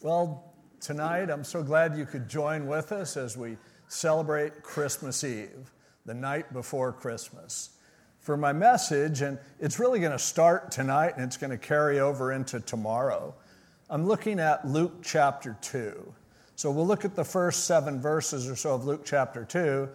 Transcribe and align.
Well, 0.00 0.54
tonight 0.80 1.28
I'm 1.28 1.42
so 1.42 1.60
glad 1.60 1.96
you 1.96 2.06
could 2.06 2.28
join 2.28 2.68
with 2.68 2.92
us 2.92 3.16
as 3.16 3.36
we 3.36 3.56
celebrate 3.88 4.62
Christmas 4.62 5.24
Eve, 5.24 5.72
the 6.06 6.14
night 6.14 6.52
before 6.52 6.92
Christmas. 6.92 7.70
For 8.20 8.36
my 8.36 8.52
message, 8.52 9.22
and 9.22 9.40
it's 9.58 9.80
really 9.80 9.98
going 9.98 10.12
to 10.12 10.18
start 10.18 10.70
tonight 10.70 11.14
and 11.16 11.24
it's 11.24 11.36
going 11.36 11.50
to 11.50 11.58
carry 11.58 11.98
over 11.98 12.30
into 12.30 12.60
tomorrow, 12.60 13.34
I'm 13.90 14.06
looking 14.06 14.38
at 14.38 14.64
Luke 14.68 15.02
chapter 15.02 15.56
2. 15.62 16.14
So 16.54 16.70
we'll 16.70 16.86
look 16.86 17.04
at 17.04 17.16
the 17.16 17.24
first 17.24 17.64
seven 17.64 18.00
verses 18.00 18.48
or 18.48 18.54
so 18.54 18.76
of 18.76 18.84
Luke 18.84 19.02
chapter 19.04 19.44
2, 19.44 19.88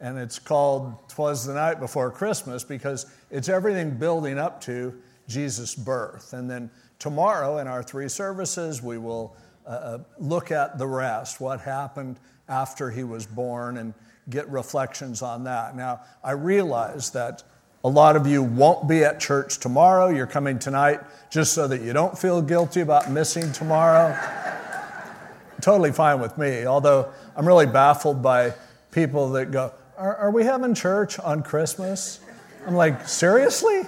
and 0.00 0.18
it's 0.18 0.40
called 0.40 1.08
Twas 1.08 1.46
the 1.46 1.54
Night 1.54 1.78
Before 1.78 2.10
Christmas 2.10 2.64
because 2.64 3.06
it's 3.30 3.48
everything 3.48 3.98
building 3.98 4.36
up 4.36 4.60
to 4.62 5.00
Jesus' 5.28 5.74
birth. 5.74 6.32
And 6.32 6.50
then 6.50 6.70
tomorrow 6.98 7.58
in 7.58 7.66
our 7.66 7.82
three 7.82 8.08
services, 8.08 8.82
we 8.82 8.98
will 8.98 9.36
uh, 9.66 9.70
uh, 9.70 9.98
look 10.18 10.50
at 10.50 10.78
the 10.78 10.86
rest, 10.86 11.40
what 11.40 11.60
happened 11.60 12.18
after 12.48 12.90
he 12.90 13.04
was 13.04 13.26
born, 13.26 13.78
and 13.78 13.94
get 14.28 14.48
reflections 14.50 15.22
on 15.22 15.44
that. 15.44 15.76
Now, 15.76 16.00
I 16.22 16.32
realize 16.32 17.10
that 17.10 17.42
a 17.84 17.88
lot 17.88 18.16
of 18.16 18.26
you 18.26 18.42
won't 18.42 18.88
be 18.88 19.04
at 19.04 19.20
church 19.20 19.58
tomorrow. 19.58 20.08
You're 20.08 20.26
coming 20.26 20.58
tonight 20.58 21.00
just 21.30 21.52
so 21.52 21.68
that 21.68 21.82
you 21.82 21.92
don't 21.92 22.18
feel 22.18 22.40
guilty 22.40 22.80
about 22.80 23.10
missing 23.10 23.52
tomorrow. 23.52 24.16
totally 25.60 25.92
fine 25.92 26.20
with 26.20 26.36
me, 26.38 26.66
although 26.66 27.12
I'm 27.36 27.46
really 27.46 27.66
baffled 27.66 28.22
by 28.22 28.54
people 28.90 29.30
that 29.32 29.50
go, 29.50 29.72
Are, 29.96 30.16
are 30.16 30.30
we 30.30 30.44
having 30.44 30.74
church 30.74 31.18
on 31.18 31.42
Christmas? 31.42 32.20
I'm 32.66 32.74
like, 32.74 33.06
Seriously? 33.08 33.82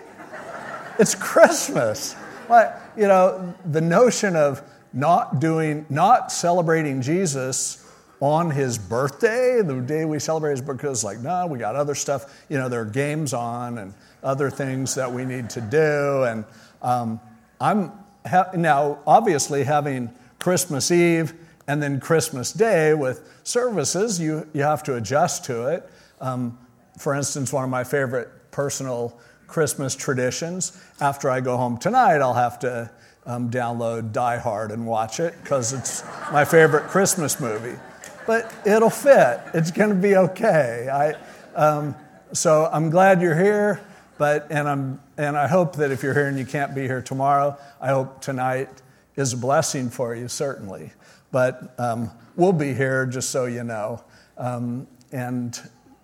It's 0.99 1.15
Christmas. 1.15 2.17
Like, 2.49 2.75
you 2.97 3.07
know, 3.07 3.55
the 3.65 3.81
notion 3.81 4.37
of 4.37 4.63
not 4.93 5.41
doing, 5.41 5.85
not 5.91 6.33
celebrating 6.33 7.03
Jesus 7.03 7.83
on 8.21 8.51
his 8.51 8.79
birthday, 8.79 9.61
the 9.63 9.81
day 9.81 10.05
we 10.07 10.19
celebrate 10.19 10.53
his 10.53 10.63
birthday, 10.63 10.89
is 10.89 11.05
like, 11.05 11.19
no, 11.19 11.47
we 11.47 11.59
got 11.59 11.77
other 11.77 11.95
stuff. 11.95 12.45
You 12.49 12.57
know, 12.57 12.69
there 12.69 12.81
are 12.81 12.87
games 12.87 13.35
on 13.35 13.79
and 13.79 13.93
other 14.23 14.49
things 14.49 14.95
that 14.95 15.13
we 15.13 15.25
need 15.25 15.51
to 15.51 15.61
do. 15.61 16.25
And 16.25 16.45
um, 16.81 17.21
I'm 17.61 17.93
ha- 18.25 18.51
now 18.55 19.01
obviously 19.07 19.65
having 19.65 20.11
Christmas 20.39 20.91
Eve 20.91 21.35
and 21.69 21.83
then 21.83 22.01
Christmas 22.01 22.53
Day 22.53 22.95
with 22.95 23.29
services, 23.43 24.19
you, 24.21 24.49
you 24.55 24.63
have 24.63 24.83
to 24.85 24.95
adjust 24.95 25.45
to 25.47 25.67
it. 25.67 25.91
Um, 26.21 26.59
for 26.99 27.15
instance, 27.15 27.53
one 27.53 27.65
of 27.65 27.71
my 27.71 27.85
favorite 27.85 28.31
personal 28.51 29.19
Christmas 29.47 29.95
traditions. 29.95 30.81
After 31.01 31.31
I 31.31 31.41
go 31.41 31.57
home 31.57 31.79
tonight, 31.79 32.19
I'll 32.19 32.35
have 32.35 32.59
to 32.61 32.91
um, 33.25 33.51
download 33.51 34.13
Die 34.13 34.39
Hard 34.39 34.71
and 34.71 34.87
watch 34.87 35.21
it 35.21 35.35
because 35.43 35.73
it's 35.73 36.05
my 36.33 36.45
favorite 36.45 36.89
Christmas 36.89 37.41
movie. 37.41 37.79
But 38.27 38.53
it'll 38.67 38.91
fit. 38.91 39.41
It's 39.55 39.71
going 39.71 39.91
to 39.91 39.97
be 39.97 40.17
okay. 40.17 40.89
I, 40.93 41.15
um, 41.55 41.95
so 42.33 42.69
I'm 42.73 42.91
glad 42.91 43.21
you're 43.21 43.39
here. 43.39 43.81
But 44.19 44.47
and 44.51 44.69
I'm 44.69 45.01
and 45.19 45.37
I 45.37 45.47
hope 45.47 45.77
that 45.77 45.91
if 45.91 46.03
you're 46.03 46.15
here 46.15 46.27
and 46.27 46.39
you 46.39 46.47
can't 46.47 46.75
be 46.75 46.83
here 46.83 47.03
tomorrow, 47.03 47.59
I 47.81 47.89
hope 47.89 48.21
tonight 48.21 48.69
is 49.15 49.33
a 49.33 49.37
blessing 49.37 49.91
for 49.91 50.15
you 50.15 50.29
certainly. 50.29 50.93
But 51.33 51.75
um, 51.79 52.11
we'll 52.35 52.53
be 52.53 52.73
here 52.73 53.05
just 53.07 53.31
so 53.31 53.45
you 53.45 53.65
know, 53.65 54.03
um, 54.39 54.87
and 55.13 55.59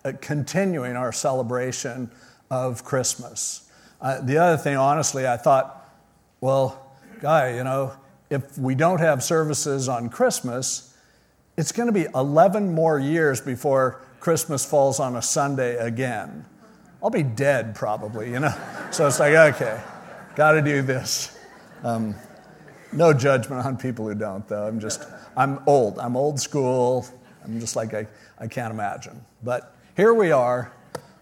uh, 0.05 0.13
continuing 0.21 0.97
our 0.97 1.13
celebration 1.13 2.11
of 2.53 2.85
Christmas. 2.85 3.71
Uh, 3.99 4.21
the 4.21 4.37
other 4.37 4.59
thing, 4.59 4.77
honestly, 4.77 5.27
I 5.27 5.39
thought, 5.39 5.89
well, 6.43 6.93
guy, 7.19 7.57
you 7.57 7.65
know, 7.65 7.97
if 8.29 8.59
we 8.59 8.75
don't 8.75 9.01
have 9.01 9.23
services 9.23 9.89
on 9.89 10.11
Christmas, 10.11 10.95
it's 11.57 11.73
going 11.73 11.87
to 11.87 11.93
be 11.93 12.07
11 12.15 12.75
more 12.75 12.99
years 12.99 13.41
before 13.41 14.03
Christmas 14.21 14.67
falls 14.67 15.01
on 15.01 15.17
a 15.17 15.23
Sunday 15.23 15.77
again. 15.77 16.45
I'll 17.03 17.09
be 17.09 17.23
dead 17.23 17.75
probably, 17.75 18.31
you 18.31 18.39
know? 18.39 18.55
So 18.93 19.07
it's 19.07 19.19
like, 19.19 19.33
okay, 19.55 19.81
got 20.35 20.53
to 20.53 20.61
do 20.61 20.83
this. 20.83 21.39
Um, 21.83 22.15
no 22.93 23.15
judgment 23.15 23.65
on 23.65 23.79
people 23.79 24.07
who 24.07 24.15
don't, 24.15 24.47
though. 24.47 24.69
I'm 24.69 24.79
just, 24.79 25.07
I'm 25.35 25.61
old. 25.67 25.99
I'm 25.99 26.15
old 26.15 26.39
school. 26.39 27.07
I'm 27.43 27.59
just 27.59 27.77
like, 27.77 27.95
I, 27.95 28.07
I 28.39 28.47
can't 28.47 28.71
imagine. 28.71 29.25
But 29.43 29.75
here 29.97 30.13
we 30.13 30.31
are 30.31 30.71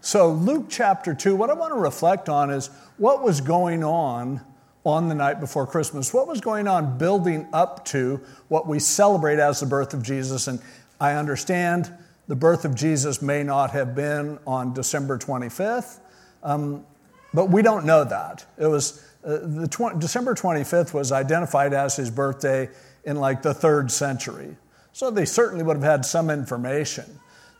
so, 0.01 0.31
Luke 0.31 0.65
chapter 0.67 1.13
2, 1.13 1.35
what 1.35 1.51
I 1.51 1.53
want 1.53 1.73
to 1.73 1.79
reflect 1.79 2.27
on 2.27 2.49
is 2.49 2.71
what 2.97 3.21
was 3.21 3.39
going 3.39 3.83
on 3.83 4.41
on 4.83 5.09
the 5.09 5.15
night 5.15 5.39
before 5.39 5.67
Christmas. 5.67 6.11
What 6.11 6.27
was 6.27 6.41
going 6.41 6.67
on 6.67 6.97
building 6.97 7.47
up 7.53 7.85
to 7.85 8.19
what 8.47 8.67
we 8.67 8.79
celebrate 8.79 9.37
as 9.37 9.59
the 9.59 9.67
birth 9.67 9.93
of 9.93 10.01
Jesus? 10.01 10.47
And 10.47 10.59
I 10.99 11.13
understand 11.13 11.93
the 12.27 12.35
birth 12.35 12.65
of 12.65 12.73
Jesus 12.73 13.21
may 13.21 13.43
not 13.43 13.71
have 13.71 13.93
been 13.93 14.39
on 14.47 14.73
December 14.73 15.19
25th, 15.19 15.99
um, 16.41 16.83
but 17.31 17.49
we 17.49 17.61
don't 17.61 17.85
know 17.85 18.03
that. 18.03 18.43
It 18.57 18.67
was 18.67 19.05
uh, 19.23 19.37
the 19.43 19.67
tw- 19.67 19.99
December 19.99 20.33
25th 20.33 20.95
was 20.95 21.11
identified 21.11 21.73
as 21.73 21.95
his 21.95 22.09
birthday 22.09 22.69
in 23.03 23.17
like 23.17 23.43
the 23.43 23.53
third 23.53 23.91
century. 23.91 24.57
So 24.93 25.11
they 25.11 25.25
certainly 25.25 25.63
would 25.63 25.77
have 25.77 25.83
had 25.83 26.05
some 26.05 26.31
information. 26.31 27.05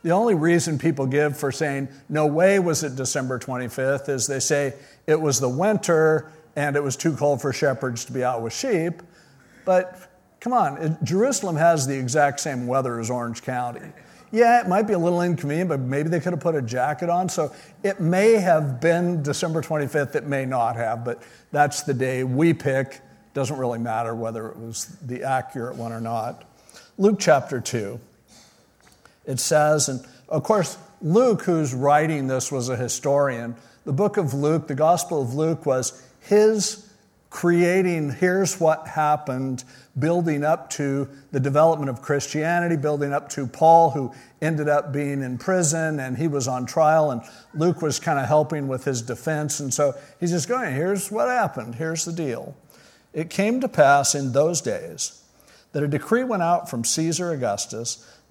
The 0.02 0.10
only 0.10 0.34
reason 0.34 0.78
people 0.78 1.06
give 1.06 1.36
for 1.36 1.52
saying, 1.52 1.88
no 2.08 2.26
way 2.26 2.58
was 2.58 2.82
it 2.82 2.96
December 2.96 3.38
25th, 3.38 4.08
is 4.08 4.26
they 4.26 4.40
say 4.40 4.74
it 5.06 5.20
was 5.20 5.38
the 5.38 5.48
winter 5.48 6.30
and 6.56 6.76
it 6.76 6.82
was 6.82 6.96
too 6.96 7.14
cold 7.14 7.40
for 7.40 7.52
shepherds 7.52 8.04
to 8.06 8.12
be 8.12 8.24
out 8.24 8.42
with 8.42 8.52
sheep. 8.52 9.02
But 9.64 10.10
come 10.40 10.52
on, 10.52 10.98
Jerusalem 11.04 11.56
has 11.56 11.86
the 11.86 11.96
exact 11.96 12.40
same 12.40 12.66
weather 12.66 12.98
as 12.98 13.10
Orange 13.10 13.42
County. 13.42 13.92
Yeah, 14.32 14.60
it 14.60 14.68
might 14.68 14.86
be 14.86 14.94
a 14.94 14.98
little 14.98 15.20
inconvenient, 15.20 15.68
but 15.68 15.80
maybe 15.80 16.08
they 16.08 16.18
could 16.18 16.32
have 16.32 16.40
put 16.40 16.54
a 16.54 16.62
jacket 16.62 17.10
on. 17.10 17.28
So 17.28 17.54
it 17.82 18.00
may 18.00 18.32
have 18.32 18.80
been 18.80 19.22
December 19.22 19.62
25th, 19.62 20.14
it 20.16 20.26
may 20.26 20.46
not 20.46 20.74
have, 20.74 21.04
but 21.04 21.22
that's 21.52 21.82
the 21.82 21.94
day 21.94 22.24
we 22.24 22.54
pick. 22.54 23.00
Doesn't 23.34 23.56
really 23.56 23.78
matter 23.78 24.14
whether 24.14 24.48
it 24.48 24.56
was 24.56 24.96
the 25.02 25.22
accurate 25.22 25.76
one 25.76 25.92
or 25.92 26.00
not. 26.00 26.44
Luke 26.98 27.18
chapter 27.20 27.60
2 27.60 28.00
it 29.24 29.38
says, 29.38 29.88
and 29.88 30.04
of 30.28 30.42
course, 30.42 30.78
Luke, 31.00 31.42
who's 31.42 31.74
writing 31.74 32.26
this, 32.26 32.50
was 32.50 32.68
a 32.68 32.76
historian. 32.76 33.56
The 33.84 33.92
book 33.92 34.16
of 34.16 34.34
Luke, 34.34 34.68
the 34.68 34.74
Gospel 34.74 35.22
of 35.22 35.34
Luke, 35.34 35.66
was 35.66 36.02
his 36.20 36.88
creating 37.32 38.10
here's 38.10 38.60
what 38.60 38.86
happened, 38.86 39.64
building 39.98 40.44
up 40.44 40.68
to 40.68 41.08
the 41.32 41.40
development 41.40 41.88
of 41.88 42.02
Christianity, 42.02 42.76
building 42.76 43.12
up 43.12 43.30
to 43.30 43.46
Paul, 43.46 43.90
who 43.90 44.12
ended 44.42 44.68
up 44.68 44.92
being 44.92 45.22
in 45.22 45.38
prison 45.38 45.98
and 45.98 46.18
he 46.18 46.28
was 46.28 46.46
on 46.46 46.66
trial, 46.66 47.10
and 47.10 47.22
Luke 47.54 47.80
was 47.80 47.98
kind 47.98 48.18
of 48.18 48.26
helping 48.26 48.68
with 48.68 48.84
his 48.84 49.00
defense. 49.00 49.60
And 49.60 49.72
so 49.72 49.94
he's 50.20 50.30
just 50.30 50.46
going, 50.46 50.74
here's 50.74 51.10
what 51.10 51.28
happened, 51.28 51.76
here's 51.76 52.04
the 52.04 52.12
deal. 52.12 52.54
It 53.14 53.30
came 53.30 53.60
to 53.60 53.68
pass 53.68 54.14
in 54.14 54.32
those 54.32 54.60
days 54.60 55.22
that 55.72 55.82
a 55.82 55.88
decree 55.88 56.24
went 56.24 56.42
out 56.42 56.68
from 56.68 56.84
Caesar 56.84 57.32
Augustus 57.32 58.06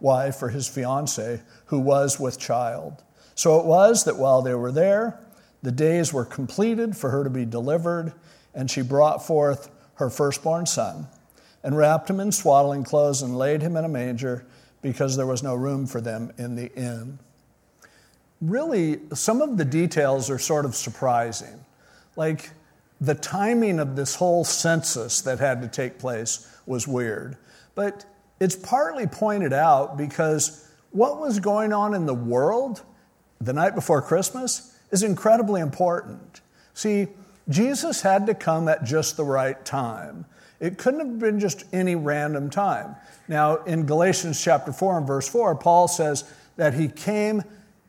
wife 0.00 0.42
or 0.42 0.48
his 0.48 0.68
fiancee 0.68 1.40
who 1.66 1.78
was 1.78 2.20
with 2.20 2.38
child. 2.38 3.02
So 3.34 3.58
it 3.58 3.66
was 3.66 4.04
that 4.04 4.16
while 4.16 4.42
they 4.42 4.54
were 4.54 4.72
there, 4.72 5.18
the 5.62 5.72
days 5.72 6.12
were 6.12 6.24
completed 6.24 6.96
for 6.96 7.10
her 7.10 7.24
to 7.24 7.30
be 7.30 7.44
delivered, 7.44 8.12
and 8.54 8.70
she 8.70 8.82
brought 8.82 9.26
forth 9.26 9.70
her 9.94 10.10
firstborn 10.10 10.66
son, 10.66 11.06
and 11.62 11.76
wrapped 11.76 12.10
him 12.10 12.20
in 12.20 12.30
swaddling 12.32 12.84
clothes, 12.84 13.22
and 13.22 13.38
laid 13.38 13.62
him 13.62 13.76
in 13.76 13.84
a 13.84 13.88
manger, 13.88 14.44
because 14.82 15.16
there 15.16 15.26
was 15.26 15.42
no 15.42 15.54
room 15.54 15.86
for 15.86 16.00
them 16.00 16.32
in 16.36 16.54
the 16.54 16.72
inn. 16.74 17.18
Really, 18.40 19.00
some 19.14 19.40
of 19.40 19.56
the 19.56 19.64
details 19.64 20.28
are 20.28 20.38
sort 20.38 20.66
of 20.66 20.74
surprising. 20.74 21.64
Like 22.16 22.50
the 23.00 23.14
timing 23.14 23.80
of 23.80 23.96
this 23.96 24.14
whole 24.14 24.44
census 24.44 25.22
that 25.22 25.38
had 25.38 25.62
to 25.62 25.68
take 25.68 25.98
place 25.98 26.46
was 26.66 26.86
weird. 26.86 27.36
But 27.74 28.04
it's 28.44 28.56
partly 28.56 29.06
pointed 29.06 29.54
out 29.54 29.96
because 29.96 30.68
what 30.90 31.18
was 31.18 31.40
going 31.40 31.72
on 31.72 31.94
in 31.94 32.04
the 32.04 32.12
world 32.12 32.82
the 33.40 33.54
night 33.54 33.74
before 33.74 34.02
Christmas 34.02 34.76
is 34.90 35.02
incredibly 35.02 35.62
important. 35.62 36.42
See, 36.74 37.08
Jesus 37.48 38.02
had 38.02 38.26
to 38.26 38.34
come 38.34 38.68
at 38.68 38.84
just 38.84 39.16
the 39.16 39.24
right 39.24 39.64
time. 39.64 40.26
It 40.60 40.76
couldn't 40.76 41.00
have 41.00 41.18
been 41.18 41.40
just 41.40 41.64
any 41.72 41.96
random 41.96 42.50
time. 42.50 42.96
Now, 43.28 43.56
in 43.64 43.86
Galatians 43.86 44.38
chapter 44.38 44.74
4 44.74 44.98
and 44.98 45.06
verse 45.06 45.26
4, 45.26 45.54
Paul 45.56 45.88
says 45.88 46.30
that 46.56 46.74
he 46.74 46.88
came 46.88 47.44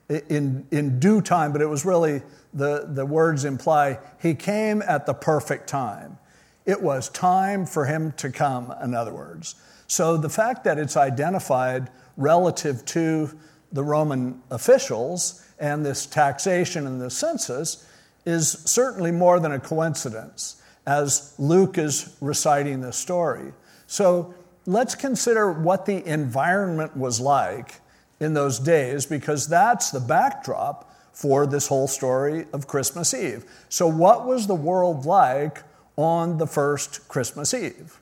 in, 0.08 0.66
in 0.72 1.02
due 1.02 1.20
time, 1.20 1.52
but 1.52 1.62
it 1.62 1.68
was 1.68 1.84
really 1.84 2.22
the, 2.54 2.86
the 2.88 3.06
words 3.06 3.44
imply 3.44 4.00
he 4.22 4.34
came 4.34 4.82
at 4.84 5.06
the 5.06 5.14
perfect 5.14 5.68
time. 5.68 6.18
It 6.66 6.82
was 6.82 7.10
time 7.10 7.66
for 7.66 7.86
him 7.86 8.14
to 8.14 8.30
come, 8.30 8.74
in 8.82 8.96
other 8.96 9.14
words. 9.14 9.56
So 9.88 10.18
the 10.18 10.30
fact 10.30 10.64
that 10.64 10.78
it's 10.78 10.98
identified 10.98 11.90
relative 12.18 12.86
to 12.86 13.30
the 13.72 13.84
Roman 13.84 14.42
officials 14.52 15.46
and 15.60 15.86
this 15.86 16.06
taxation 16.06 16.88
and 16.88 17.00
the 17.00 17.10
census 17.10 17.88
is 18.26 18.50
certainly 18.50 19.12
more 19.12 19.40
than 19.40 19.52
a 19.52 19.60
coincidence 19.60 20.62
as 20.88 21.34
Luke 21.38 21.78
is 21.78 22.16
reciting 22.22 22.82
this 22.82 22.98
story. 22.98 23.54
So 23.88 24.34
let's 24.66 24.96
consider 24.96 25.52
what 25.52 25.86
the 25.86 26.06
environment 26.08 26.96
was 26.96 27.20
like 27.20 27.82
in 28.20 28.34
those 28.34 28.60
days 28.60 29.06
because 29.06 29.48
that's 29.48 29.92
the 29.92 30.00
backdrop 30.00 30.92
for 31.14 31.46
this 31.48 31.68
whole 31.68 31.88
story 31.88 32.46
of 32.52 32.68
Christmas 32.68 33.14
Eve. 33.14 33.46
So, 33.70 33.88
what 33.88 34.26
was 34.26 34.48
the 34.48 34.56
world 34.56 35.06
like 35.06 35.64
on 35.96 36.38
the 36.38 36.48
first 36.48 37.08
Christmas 37.08 37.54
Eve? 37.54 38.00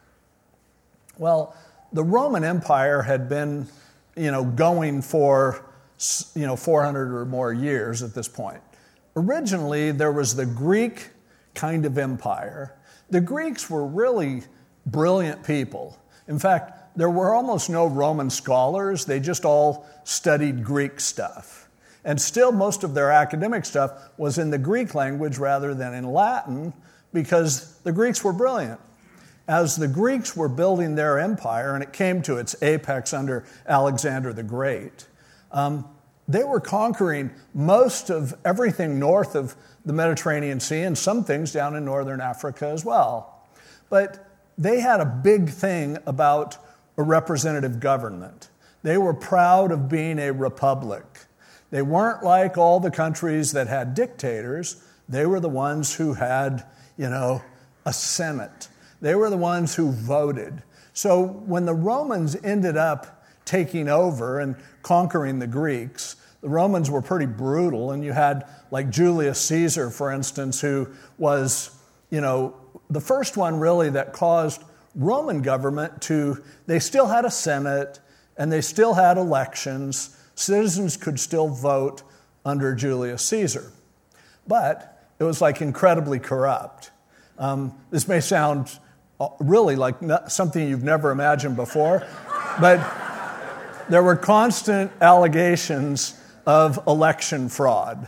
Well, 1.17 1.55
the 1.93 2.03
Roman 2.03 2.43
Empire 2.43 3.03
had 3.03 3.29
been, 3.29 3.67
you 4.17 4.31
know, 4.31 4.43
going 4.43 5.01
for, 5.01 5.63
you 6.35 6.45
know, 6.45 6.55
400 6.55 7.15
or 7.15 7.25
more 7.25 7.53
years 7.53 8.01
at 8.03 8.13
this 8.13 8.27
point. 8.27 8.61
Originally, 9.15 9.91
there 9.91 10.11
was 10.11 10.35
the 10.35 10.45
Greek 10.45 11.09
kind 11.53 11.85
of 11.85 11.97
empire. 11.97 12.75
The 13.11 13.21
Greeks 13.21 13.69
were 13.69 13.85
really 13.85 14.43
brilliant 14.87 15.43
people. 15.45 15.97
In 16.27 16.39
fact, 16.39 16.97
there 16.97 17.09
were 17.09 17.33
almost 17.33 17.69
no 17.69 17.87
Roman 17.87 18.29
scholars, 18.29 19.05
they 19.05 19.19
just 19.19 19.45
all 19.45 19.85
studied 20.03 20.63
Greek 20.63 20.99
stuff. 20.99 21.69
And 22.05 22.19
still, 22.19 22.51
most 22.51 22.83
of 22.83 22.93
their 22.93 23.11
academic 23.11 23.65
stuff 23.65 24.09
was 24.17 24.37
in 24.37 24.49
the 24.49 24.57
Greek 24.57 24.93
language 24.93 25.37
rather 25.37 25.73
than 25.73 25.93
in 25.93 26.11
Latin 26.11 26.73
because 27.13 27.77
the 27.79 27.91
Greeks 27.91 28.23
were 28.23 28.33
brilliant. 28.33 28.79
As 29.47 29.75
the 29.75 29.87
Greeks 29.87 30.35
were 30.35 30.47
building 30.47 30.95
their 30.95 31.19
empire, 31.19 31.73
and 31.73 31.83
it 31.83 31.91
came 31.91 32.21
to 32.23 32.37
its 32.37 32.55
apex 32.61 33.13
under 33.13 33.43
Alexander 33.67 34.31
the 34.31 34.43
Great, 34.43 35.07
um, 35.51 35.85
they 36.27 36.43
were 36.43 36.61
conquering 36.61 37.31
most 37.53 38.09
of 38.09 38.33
everything 38.45 38.97
north 38.97 39.35
of 39.35 39.55
the 39.85 39.93
Mediterranean 39.93 40.59
Sea 40.59 40.83
and 40.83 40.97
some 40.97 41.23
things 41.25 41.51
down 41.51 41.75
in 41.75 41.83
northern 41.83 42.21
Africa 42.21 42.67
as 42.67 42.85
well. 42.85 43.45
But 43.89 44.25
they 44.57 44.79
had 44.79 45.01
a 45.01 45.05
big 45.05 45.49
thing 45.49 45.97
about 46.05 46.57
a 46.97 47.03
representative 47.03 47.79
government. 47.79 48.49
They 48.83 48.97
were 48.97 49.13
proud 49.13 49.71
of 49.71 49.89
being 49.89 50.19
a 50.19 50.31
republic. 50.31 51.03
They 51.69 51.81
weren't 51.81 52.23
like 52.23 52.57
all 52.57 52.79
the 52.79 52.91
countries 52.91 53.51
that 53.53 53.67
had 53.67 53.93
dictators. 53.93 54.81
They 55.09 55.25
were 55.25 55.39
the 55.39 55.49
ones 55.49 55.95
who 55.95 56.13
had, 56.13 56.65
you 56.97 57.09
know, 57.09 57.41
a 57.85 57.91
senate. 57.91 58.69
They 59.03 59.15
were 59.15 59.29
the 59.29 59.35
ones 59.35 59.75
who 59.75 59.91
voted. 59.91 60.63
So 60.93 61.21
when 61.21 61.65
the 61.65 61.73
Romans 61.73 62.37
ended 62.41 62.77
up 62.77 63.25
taking 63.43 63.89
over 63.89 64.39
and 64.39 64.55
conquering 64.81 65.39
the 65.39 65.47
Greeks, 65.47 66.15
the 66.39 66.47
Romans 66.47 66.89
were 66.89 67.01
pretty 67.01 67.25
brutal, 67.25 67.91
and 67.91 68.01
you 68.01 68.13
had 68.13 68.47
like 68.71 68.89
Julius 68.89 69.41
Caesar, 69.41 69.89
for 69.89 70.09
instance, 70.09 70.61
who 70.61 70.87
was, 71.17 71.77
you 72.11 72.21
know, 72.21 72.55
the 72.89 73.01
first 73.01 73.35
one 73.35 73.59
really 73.59 73.89
that 73.89 74.13
caused 74.13 74.63
Roman 74.95 75.41
government 75.41 76.01
to, 76.03 76.41
they 76.65 76.79
still 76.79 77.07
had 77.07 77.25
a 77.25 77.31
Senate 77.31 77.99
and 78.37 78.49
they 78.49 78.61
still 78.61 78.93
had 78.93 79.17
elections. 79.17 80.17
Citizens 80.35 80.95
could 80.95 81.19
still 81.19 81.49
vote 81.49 82.03
under 82.45 82.73
Julius 82.73 83.21
Caesar. 83.25 83.69
But 84.47 85.09
it 85.19 85.25
was 85.25 85.41
like 85.41 85.61
incredibly 85.61 86.19
corrupt. 86.19 86.91
Um, 87.37 87.73
this 87.91 88.07
may 88.07 88.21
sound 88.21 88.79
Uh, 89.19 89.29
really 89.39 89.75
like 89.75 89.95
something 90.27 90.67
you've 90.67 90.83
never 90.83 91.11
imagined 91.11 91.55
before, 91.55 92.05
but 92.59 92.79
there 93.89 94.01
were 94.01 94.15
constant 94.15 94.91
allegations 95.01 96.19
of 96.45 96.79
election 96.87 97.47
fraud. 97.47 98.07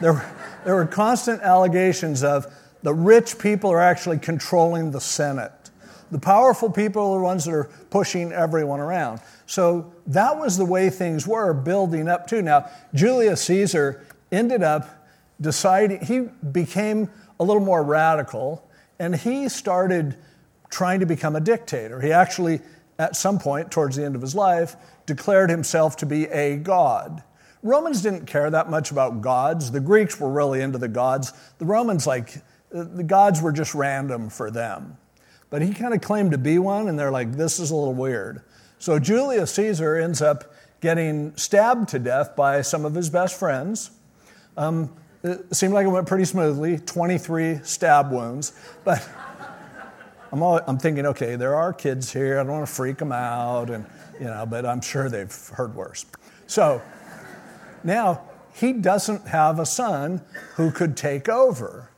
There, 0.00 0.30
there 0.64 0.74
were 0.74 0.86
constant 0.86 1.40
allegations 1.42 2.22
of 2.22 2.46
the 2.82 2.92
rich 2.92 3.38
people 3.38 3.70
are 3.70 3.80
actually 3.80 4.18
controlling 4.18 4.90
the 4.90 5.00
Senate. 5.00 5.52
The 6.10 6.18
powerful 6.18 6.68
people 6.68 7.12
are 7.12 7.18
the 7.18 7.24
ones 7.24 7.46
that 7.46 7.54
are 7.54 7.70
pushing 7.88 8.32
everyone 8.32 8.80
around. 8.80 9.20
So 9.46 9.92
that 10.08 10.38
was 10.38 10.58
the 10.58 10.66
way 10.66 10.90
things 10.90 11.26
were 11.26 11.54
building 11.54 12.08
up 12.08 12.26
to. 12.26 12.42
Now, 12.42 12.68
Julius 12.92 13.40
Caesar 13.44 14.04
ended 14.30 14.62
up 14.62 15.06
deciding, 15.40 16.04
he 16.04 16.28
became 16.50 17.10
a 17.40 17.44
little 17.44 17.62
more 17.62 17.82
radical 17.82 18.68
and 18.98 19.16
he 19.16 19.48
started 19.48 20.16
trying 20.72 20.98
to 21.00 21.06
become 21.06 21.36
a 21.36 21.40
dictator. 21.40 22.00
He 22.00 22.10
actually, 22.10 22.60
at 22.98 23.14
some 23.14 23.38
point 23.38 23.70
towards 23.70 23.94
the 23.94 24.04
end 24.04 24.16
of 24.16 24.22
his 24.22 24.34
life, 24.34 24.74
declared 25.06 25.50
himself 25.50 25.96
to 25.98 26.06
be 26.06 26.24
a 26.26 26.56
god. 26.56 27.22
Romans 27.62 28.02
didn't 28.02 28.26
care 28.26 28.50
that 28.50 28.70
much 28.70 28.90
about 28.90 29.20
gods. 29.20 29.70
The 29.70 29.80
Greeks 29.80 30.18
were 30.18 30.30
really 30.30 30.62
into 30.62 30.78
the 30.78 30.88
gods. 30.88 31.32
The 31.58 31.66
Romans, 31.66 32.06
like, 32.06 32.42
the 32.70 33.04
gods 33.04 33.40
were 33.40 33.52
just 33.52 33.74
random 33.74 34.30
for 34.30 34.50
them. 34.50 34.96
But 35.50 35.62
he 35.62 35.74
kind 35.74 35.94
of 35.94 36.00
claimed 36.00 36.32
to 36.32 36.38
be 36.38 36.58
one, 36.58 36.88
and 36.88 36.98
they're 36.98 37.12
like, 37.12 37.32
this 37.32 37.60
is 37.60 37.70
a 37.70 37.76
little 37.76 37.94
weird. 37.94 38.42
So 38.78 38.98
Julius 38.98 39.52
Caesar 39.52 39.96
ends 39.96 40.22
up 40.22 40.54
getting 40.80 41.36
stabbed 41.36 41.90
to 41.90 41.98
death 41.98 42.34
by 42.34 42.62
some 42.62 42.84
of 42.84 42.94
his 42.94 43.10
best 43.10 43.38
friends. 43.38 43.90
Um, 44.56 44.90
it 45.22 45.54
seemed 45.54 45.74
like 45.74 45.86
it 45.86 45.90
went 45.90 46.08
pretty 46.08 46.24
smoothly 46.24 46.78
23 46.78 47.60
stab 47.62 48.10
wounds. 48.10 48.52
But 48.82 49.06
I'm, 50.32 50.42
all, 50.42 50.60
I'm 50.66 50.78
thinking, 50.78 51.04
okay, 51.06 51.36
there 51.36 51.54
are 51.54 51.74
kids 51.74 52.10
here. 52.10 52.40
I 52.40 52.42
don't 52.42 52.52
want 52.52 52.66
to 52.66 52.72
freak 52.72 52.96
them 52.96 53.12
out, 53.12 53.68
and, 53.68 53.84
you 54.18 54.24
know, 54.24 54.46
but 54.46 54.64
I'm 54.64 54.80
sure 54.80 55.10
they've 55.10 55.48
heard 55.54 55.74
worse. 55.74 56.06
So, 56.46 56.80
now, 57.84 58.22
he 58.54 58.72
doesn't 58.72 59.28
have 59.28 59.58
a 59.58 59.66
son 59.66 60.22
who 60.54 60.70
could 60.70 60.96
take 60.96 61.28
over. 61.28 61.90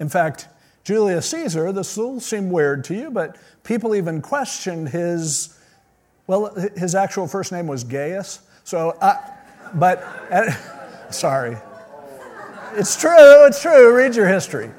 In 0.00 0.08
fact, 0.08 0.48
Julius 0.82 1.28
Caesar, 1.30 1.72
this 1.72 1.96
will 1.96 2.20
seem 2.20 2.50
weird 2.50 2.84
to 2.84 2.94
you, 2.94 3.10
but 3.10 3.36
people 3.64 3.94
even 3.94 4.22
questioned 4.22 4.88
his, 4.88 5.58
well, 6.26 6.54
his 6.76 6.94
actual 6.94 7.26
first 7.26 7.52
name 7.52 7.66
was 7.66 7.84
Gaius. 7.84 8.40
So, 8.64 8.96
but, 9.74 10.02
sorry. 11.10 11.58
It's 12.76 12.98
true, 12.98 13.46
it's 13.46 13.60
true. 13.60 13.94
Read 13.94 14.14
your 14.14 14.28
history. 14.28 14.70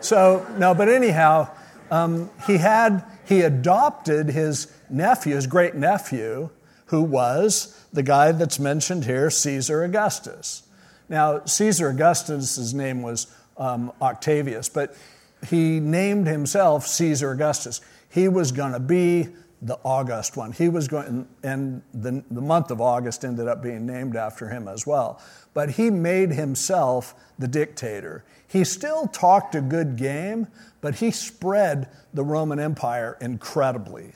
So, 0.00 0.46
no, 0.58 0.74
but 0.74 0.88
anyhow, 0.88 1.50
um, 1.92 2.30
he 2.46 2.56
had, 2.56 3.04
he 3.26 3.42
adopted 3.42 4.30
his 4.30 4.72
nephew, 4.88 5.34
his 5.34 5.46
great 5.46 5.74
nephew, 5.74 6.48
who 6.86 7.02
was 7.02 7.78
the 7.92 8.02
guy 8.02 8.32
that's 8.32 8.58
mentioned 8.58 9.04
here, 9.04 9.28
Caesar 9.28 9.84
Augustus. 9.84 10.62
Now, 11.10 11.44
Caesar 11.44 11.90
Augustus' 11.90 12.72
name 12.72 13.02
was 13.02 13.26
um, 13.58 13.92
Octavius, 14.00 14.70
but 14.70 14.96
he 15.50 15.80
named 15.80 16.26
himself 16.26 16.86
Caesar 16.86 17.30
Augustus. 17.30 17.82
He 18.08 18.26
was 18.26 18.52
going 18.52 18.72
to 18.72 18.80
be 18.80 19.28
the 19.62 19.78
August 19.84 20.36
one. 20.36 20.50
He 20.50 20.68
was 20.68 20.88
going, 20.88 21.28
and 21.44 21.82
the, 21.94 22.24
the 22.30 22.40
month 22.40 22.72
of 22.72 22.80
August 22.80 23.24
ended 23.24 23.46
up 23.46 23.62
being 23.62 23.86
named 23.86 24.16
after 24.16 24.48
him 24.48 24.66
as 24.66 24.86
well. 24.86 25.22
But 25.54 25.70
he 25.70 25.88
made 25.88 26.32
himself 26.32 27.14
the 27.38 27.46
dictator. 27.46 28.24
He 28.48 28.64
still 28.64 29.06
talked 29.06 29.54
a 29.54 29.60
good 29.60 29.96
game, 29.96 30.48
but 30.80 30.96
he 30.96 31.12
spread 31.12 31.88
the 32.12 32.24
Roman 32.24 32.58
Empire 32.58 33.16
incredibly. 33.20 34.12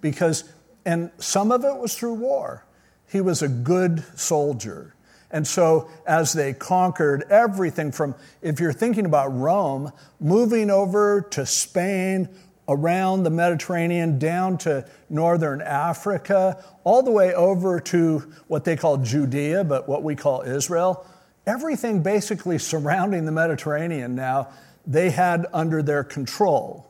Because, 0.00 0.44
and 0.84 1.12
some 1.18 1.52
of 1.52 1.64
it 1.64 1.76
was 1.76 1.94
through 1.94 2.14
war. 2.14 2.66
He 3.08 3.20
was 3.20 3.42
a 3.42 3.48
good 3.48 4.04
soldier. 4.18 4.94
And 5.30 5.46
so, 5.46 5.88
as 6.04 6.32
they 6.32 6.52
conquered 6.52 7.22
everything 7.30 7.92
from, 7.92 8.16
if 8.42 8.58
you're 8.58 8.72
thinking 8.72 9.06
about 9.06 9.28
Rome, 9.28 9.92
moving 10.18 10.70
over 10.70 11.20
to 11.30 11.46
Spain, 11.46 12.28
around 12.70 13.24
the 13.24 13.30
Mediterranean, 13.30 14.18
down 14.18 14.56
to 14.56 14.86
northern 15.10 15.60
Africa, 15.60 16.64
all 16.84 17.02
the 17.02 17.10
way 17.10 17.34
over 17.34 17.80
to 17.80 18.20
what 18.46 18.64
they 18.64 18.76
call 18.76 18.96
Judea, 18.96 19.64
but 19.64 19.88
what 19.88 20.04
we 20.04 20.14
call 20.14 20.42
Israel, 20.42 21.04
everything 21.46 22.00
basically 22.00 22.58
surrounding 22.58 23.24
the 23.26 23.32
Mediterranean 23.32 24.14
now, 24.14 24.48
they 24.86 25.10
had 25.10 25.46
under 25.52 25.82
their 25.82 26.04
control. 26.04 26.88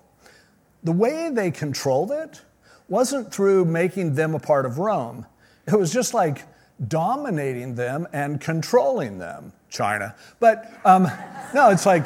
The 0.85 0.93
way 0.93 1.31
they 1.31 1.51
controlled 1.51 2.13
it 2.13 2.43
wasn't 2.89 3.33
through 3.33 3.65
making 3.65 4.15
them 4.15 4.35
a 4.35 4.39
part 4.39 4.67
of 4.67 4.79
Rome. 4.79 5.25
It 5.67 5.79
was 5.79 5.93
just 5.93 6.13
like 6.13 6.45
dominating 6.89 7.75
them 7.75 8.07
and 8.13 8.39
controlling 8.39 9.19
them, 9.19 9.53
China. 9.71 10.15
But 10.41 10.71
um, 10.85 11.09
no, 11.55 11.71
it's 11.71 11.87
like 11.87 12.05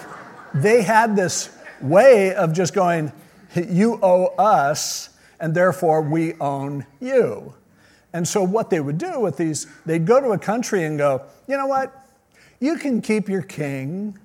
they 0.54 0.82
had 0.82 1.16
this 1.16 1.50
way 1.80 2.34
of 2.34 2.52
just 2.52 2.72
going, 2.72 3.12
you 3.56 3.98
owe 4.02 4.26
us, 4.36 5.10
and 5.40 5.54
therefore 5.54 6.02
we 6.02 6.34
own 6.34 6.86
you. 7.00 7.54
And 8.12 8.26
so, 8.26 8.42
what 8.44 8.70
they 8.70 8.80
would 8.80 8.98
do 8.98 9.20
with 9.20 9.36
these, 9.36 9.66
they'd 9.84 10.06
go 10.06 10.20
to 10.20 10.30
a 10.30 10.38
country 10.38 10.84
and 10.84 10.96
go, 10.96 11.22
you 11.48 11.56
know 11.56 11.66
what? 11.66 11.92
You 12.60 12.76
can 12.76 13.02
keep 13.02 13.28
your 13.28 13.42
king, 13.42 14.18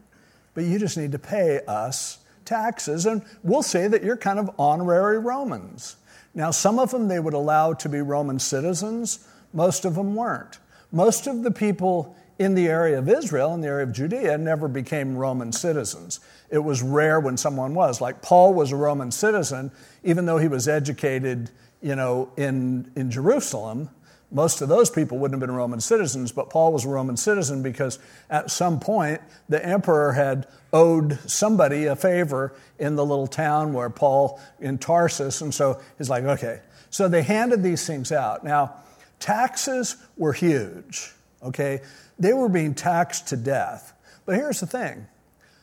but 0.53 0.63
you 0.63 0.77
just 0.79 0.97
need 0.97 1.11
to 1.13 1.19
pay 1.19 1.61
us 1.67 2.19
taxes, 2.45 3.05
and 3.05 3.23
we'll 3.43 3.63
say 3.63 3.87
that 3.87 4.03
you're 4.03 4.17
kind 4.17 4.39
of 4.39 4.49
honorary 4.57 5.19
Romans. 5.19 5.97
Now, 6.33 6.51
some 6.51 6.79
of 6.79 6.91
them 6.91 7.07
they 7.07 7.19
would 7.19 7.33
allow 7.33 7.73
to 7.73 7.89
be 7.89 8.01
Roman 8.01 8.39
citizens, 8.39 9.27
most 9.53 9.85
of 9.85 9.95
them 9.95 10.15
weren't. 10.15 10.59
Most 10.91 11.27
of 11.27 11.43
the 11.43 11.51
people 11.51 12.15
in 12.39 12.55
the 12.55 12.69
area 12.69 12.97
of 12.97 13.09
Israel, 13.09 13.53
in 13.53 13.59
the 13.59 13.67
area 13.67 13.85
of 13.85 13.91
Judea, 13.91 14.37
never 14.37 14.69
became 14.69 15.17
Roman 15.17 15.51
citizens. 15.51 16.21
It 16.49 16.59
was 16.59 16.81
rare 16.81 17.19
when 17.19 17.35
someone 17.35 17.75
was. 17.75 17.99
Like 17.99 18.21
Paul 18.21 18.53
was 18.53 18.71
a 18.71 18.77
Roman 18.77 19.11
citizen, 19.11 19.71
even 20.03 20.25
though 20.25 20.37
he 20.37 20.47
was 20.47 20.67
educated, 20.67 21.51
you 21.81 21.95
know, 21.95 22.31
in, 22.37 22.91
in 22.95 23.11
Jerusalem. 23.11 23.89
Most 24.31 24.61
of 24.61 24.69
those 24.69 24.89
people 24.89 25.17
wouldn't 25.17 25.41
have 25.41 25.45
been 25.45 25.55
Roman 25.55 25.81
citizens, 25.81 26.31
but 26.31 26.49
Paul 26.49 26.71
was 26.71 26.85
a 26.85 26.87
Roman 26.87 27.17
citizen 27.17 27.61
because 27.61 27.99
at 28.29 28.49
some 28.51 28.79
point 28.79 29.21
the 29.49 29.63
emperor 29.63 30.13
had 30.13 30.47
owed 30.71 31.19
somebody 31.29 31.85
a 31.85 31.95
favor 31.95 32.55
in 32.77 32.95
the 32.95 33.05
little 33.05 33.27
town 33.27 33.73
where 33.73 33.89
Paul 33.89 34.39
in 34.59 34.77
Tarsus, 34.77 35.41
and 35.41 35.53
so 35.53 35.81
he's 35.97 36.09
like, 36.09 36.23
okay. 36.23 36.61
So 36.89 37.07
they 37.07 37.23
handed 37.23 37.63
these 37.63 37.85
things 37.85 38.11
out. 38.11 38.43
Now, 38.43 38.75
taxes 39.19 39.97
were 40.15 40.33
huge, 40.33 41.11
okay? 41.43 41.81
They 42.19 42.33
were 42.33 42.49
being 42.49 42.73
taxed 42.73 43.27
to 43.29 43.37
death. 43.37 43.93
But 44.25 44.35
here's 44.35 44.59
the 44.59 44.67
thing 44.67 45.07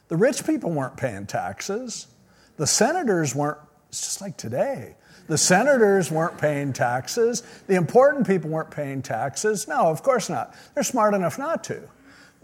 the 0.09 0.17
rich 0.17 0.47
people 0.47 0.71
weren't 0.71 0.97
paying 0.97 1.27
taxes, 1.27 2.07
the 2.57 2.67
senators 2.67 3.35
weren't, 3.35 3.59
it's 3.89 4.01
just 4.01 4.21
like 4.21 4.37
today. 4.37 4.97
The 5.29 5.39
senators 5.39 6.11
weren't 6.11 6.39
paying 6.39 6.73
taxes. 6.73 7.43
The 7.67 7.75
important 7.75 8.29
people 8.29 8.49
weren't 8.49 8.71
paying 8.71 9.03
taxes. 9.03 9.67
No, 9.67 9.87
of 9.87 10.03
course 10.05 10.29
not. 10.31 10.55
They're 10.75 10.85
smart 10.85 11.15
enough 11.15 11.37
not 11.37 11.65
to. 11.65 11.83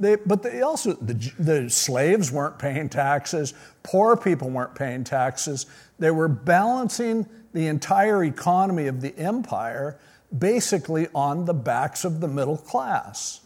They, 0.00 0.16
but 0.16 0.42
they 0.42 0.62
also, 0.62 0.94
the, 0.94 1.14
the 1.38 1.70
slaves 1.70 2.32
weren't 2.32 2.58
paying 2.58 2.88
taxes. 2.88 3.54
Poor 3.84 4.16
people 4.16 4.50
weren't 4.50 4.74
paying 4.74 5.04
taxes. 5.04 5.66
They 6.00 6.10
were 6.10 6.26
balancing 6.26 7.26
the 7.52 7.68
entire 7.68 8.24
economy 8.24 8.88
of 8.88 9.00
the 9.00 9.16
empire 9.16 9.98
basically 10.36 11.08
on 11.14 11.44
the 11.44 11.54
backs 11.54 12.04
of 12.04 12.20
the 12.20 12.28
middle 12.28 12.56
class, 12.56 13.41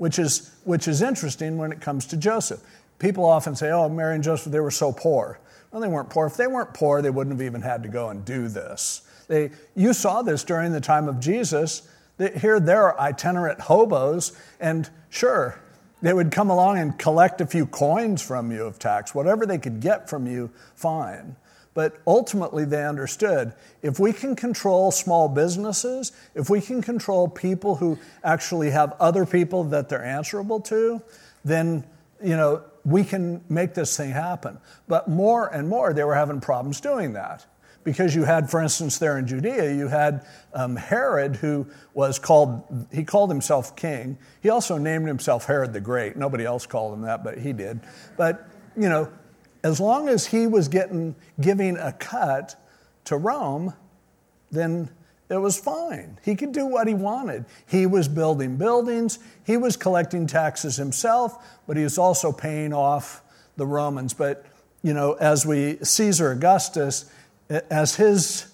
which 0.00 0.18
is, 0.18 0.50
which 0.64 0.88
is 0.88 1.02
interesting 1.02 1.58
when 1.58 1.70
it 1.70 1.82
comes 1.82 2.06
to 2.06 2.16
Joseph. 2.16 2.62
People 2.98 3.26
often 3.26 3.54
say, 3.54 3.70
oh, 3.70 3.86
Mary 3.86 4.14
and 4.14 4.24
Joseph, 4.24 4.50
they 4.50 4.58
were 4.58 4.70
so 4.70 4.92
poor. 4.92 5.38
Well, 5.70 5.82
they 5.82 5.88
weren't 5.88 6.08
poor. 6.08 6.26
If 6.26 6.38
they 6.38 6.46
weren't 6.46 6.72
poor, 6.72 7.02
they 7.02 7.10
wouldn't 7.10 7.36
have 7.36 7.44
even 7.44 7.60
had 7.60 7.82
to 7.82 7.90
go 7.90 8.08
and 8.08 8.24
do 8.24 8.48
this. 8.48 9.02
They, 9.28 9.50
you 9.76 9.92
saw 9.92 10.22
this 10.22 10.42
during 10.42 10.72
the 10.72 10.80
time 10.80 11.06
of 11.06 11.20
Jesus. 11.20 11.86
Here, 12.16 12.58
there 12.58 12.84
are 12.84 12.98
itinerant 12.98 13.60
hobos, 13.60 14.32
and 14.58 14.88
sure, 15.10 15.60
they 16.00 16.14
would 16.14 16.32
come 16.32 16.48
along 16.48 16.78
and 16.78 16.98
collect 16.98 17.42
a 17.42 17.46
few 17.46 17.66
coins 17.66 18.22
from 18.22 18.50
you 18.50 18.64
of 18.64 18.78
tax, 18.78 19.14
whatever 19.14 19.44
they 19.44 19.58
could 19.58 19.80
get 19.80 20.08
from 20.08 20.26
you, 20.26 20.50
fine. 20.76 21.36
But 21.72 22.00
ultimately, 22.06 22.64
they 22.64 22.84
understood 22.84 23.52
if 23.82 24.00
we 24.00 24.12
can 24.12 24.34
control 24.34 24.90
small 24.90 25.28
businesses, 25.28 26.12
if 26.34 26.50
we 26.50 26.60
can 26.60 26.82
control 26.82 27.28
people 27.28 27.76
who 27.76 27.98
actually 28.24 28.70
have 28.70 28.94
other 28.98 29.24
people 29.24 29.64
that 29.64 29.88
they're 29.88 30.04
answerable 30.04 30.60
to, 30.62 31.00
then 31.44 31.84
you 32.22 32.36
know 32.36 32.62
we 32.84 33.04
can 33.04 33.44
make 33.48 33.74
this 33.74 33.96
thing 33.96 34.10
happen. 34.10 34.58
But 34.88 35.08
more 35.08 35.48
and 35.48 35.68
more, 35.68 35.92
they 35.92 36.04
were 36.04 36.14
having 36.14 36.40
problems 36.40 36.80
doing 36.80 37.12
that. 37.12 37.46
Because 37.82 38.14
you 38.14 38.24
had, 38.24 38.50
for 38.50 38.60
instance, 38.60 38.98
there 38.98 39.16
in 39.18 39.26
Judea, 39.26 39.74
you 39.74 39.88
had 39.88 40.26
um, 40.52 40.76
Herod, 40.76 41.36
who 41.36 41.66
was 41.94 42.18
called, 42.18 42.86
he 42.92 43.04
called 43.04 43.30
himself 43.30 43.74
king. 43.74 44.18
He 44.42 44.50
also 44.50 44.76
named 44.76 45.08
himself 45.08 45.46
Herod 45.46 45.72
the 45.72 45.80
Great. 45.80 46.14
Nobody 46.14 46.44
else 46.44 46.66
called 46.66 46.92
him 46.92 47.02
that, 47.02 47.24
but 47.24 47.38
he 47.38 47.54
did. 47.54 47.80
But, 48.18 48.46
you 48.76 48.90
know, 48.90 49.10
as 49.62 49.80
long 49.80 50.08
as 50.08 50.26
he 50.26 50.46
was 50.46 50.68
getting, 50.68 51.14
giving 51.40 51.76
a 51.76 51.92
cut 51.92 52.56
to 53.04 53.16
Rome, 53.16 53.74
then 54.50 54.90
it 55.28 55.36
was 55.38 55.58
fine. 55.58 56.18
He 56.24 56.34
could 56.34 56.52
do 56.52 56.66
what 56.66 56.88
he 56.88 56.94
wanted. 56.94 57.44
He 57.66 57.86
was 57.86 58.08
building 58.08 58.56
buildings, 58.56 59.18
he 59.44 59.56
was 59.56 59.76
collecting 59.76 60.26
taxes 60.26 60.76
himself, 60.76 61.60
but 61.66 61.76
he 61.76 61.84
was 61.84 61.98
also 61.98 62.32
paying 62.32 62.72
off 62.72 63.22
the 63.56 63.66
Romans. 63.66 64.12
But, 64.12 64.44
you 64.82 64.92
know, 64.92 65.14
as 65.14 65.46
we, 65.46 65.78
Caesar 65.82 66.32
Augustus, 66.32 67.10
as 67.48 67.94
his 67.96 68.52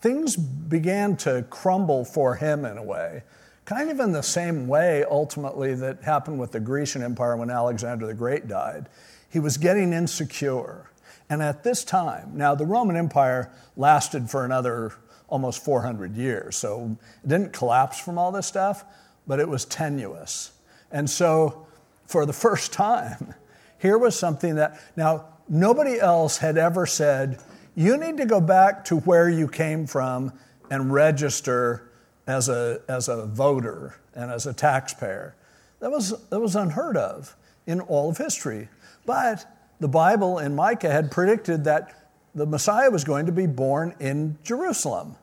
things 0.00 0.36
began 0.36 1.16
to 1.18 1.44
crumble 1.50 2.04
for 2.04 2.36
him 2.36 2.64
in 2.64 2.78
a 2.78 2.82
way, 2.82 3.22
kind 3.64 3.90
of 3.90 4.00
in 4.00 4.12
the 4.12 4.22
same 4.22 4.66
way 4.66 5.04
ultimately 5.04 5.74
that 5.74 6.02
happened 6.02 6.40
with 6.40 6.52
the 6.52 6.60
Grecian 6.60 7.02
Empire 7.02 7.36
when 7.36 7.50
Alexander 7.50 8.06
the 8.06 8.14
Great 8.14 8.48
died. 8.48 8.88
He 9.28 9.38
was 9.38 9.58
getting 9.58 9.92
insecure. 9.92 10.90
And 11.30 11.42
at 11.42 11.62
this 11.62 11.84
time, 11.84 12.32
now 12.34 12.54
the 12.54 12.64
Roman 12.64 12.96
Empire 12.96 13.52
lasted 13.76 14.30
for 14.30 14.44
another 14.44 14.92
almost 15.28 15.62
400 15.64 16.16
years. 16.16 16.56
So 16.56 16.96
it 17.22 17.28
didn't 17.28 17.52
collapse 17.52 18.00
from 18.00 18.18
all 18.18 18.32
this 18.32 18.46
stuff, 18.46 18.84
but 19.26 19.40
it 19.40 19.48
was 19.48 19.64
tenuous. 19.64 20.52
And 20.90 21.08
so 21.08 21.66
for 22.06 22.24
the 22.24 22.32
first 22.32 22.72
time, 22.72 23.34
here 23.78 23.98
was 23.98 24.18
something 24.18 24.56
that, 24.56 24.80
now, 24.96 25.26
nobody 25.48 26.00
else 26.00 26.38
had 26.38 26.56
ever 26.58 26.86
said, 26.86 27.38
you 27.74 27.96
need 27.96 28.16
to 28.16 28.26
go 28.26 28.40
back 28.40 28.84
to 28.86 28.96
where 28.96 29.28
you 29.28 29.46
came 29.46 29.86
from 29.86 30.32
and 30.70 30.92
register 30.92 31.90
as 32.26 32.48
a, 32.48 32.80
as 32.88 33.08
a 33.08 33.26
voter 33.26 33.96
and 34.14 34.30
as 34.30 34.46
a 34.46 34.52
taxpayer. 34.52 35.34
That 35.80 35.90
was, 35.90 36.14
that 36.28 36.40
was 36.40 36.56
unheard 36.56 36.96
of 36.96 37.36
in 37.66 37.80
all 37.80 38.10
of 38.10 38.18
history. 38.18 38.68
But 39.08 39.46
the 39.80 39.88
Bible 39.88 40.38
in 40.38 40.54
Micah 40.54 40.90
had 40.90 41.10
predicted 41.10 41.64
that 41.64 41.94
the 42.34 42.44
Messiah 42.44 42.90
was 42.90 43.04
going 43.04 43.24
to 43.24 43.32
be 43.32 43.46
born 43.46 43.94
in 44.00 44.36
Jerusalem. 44.44 45.16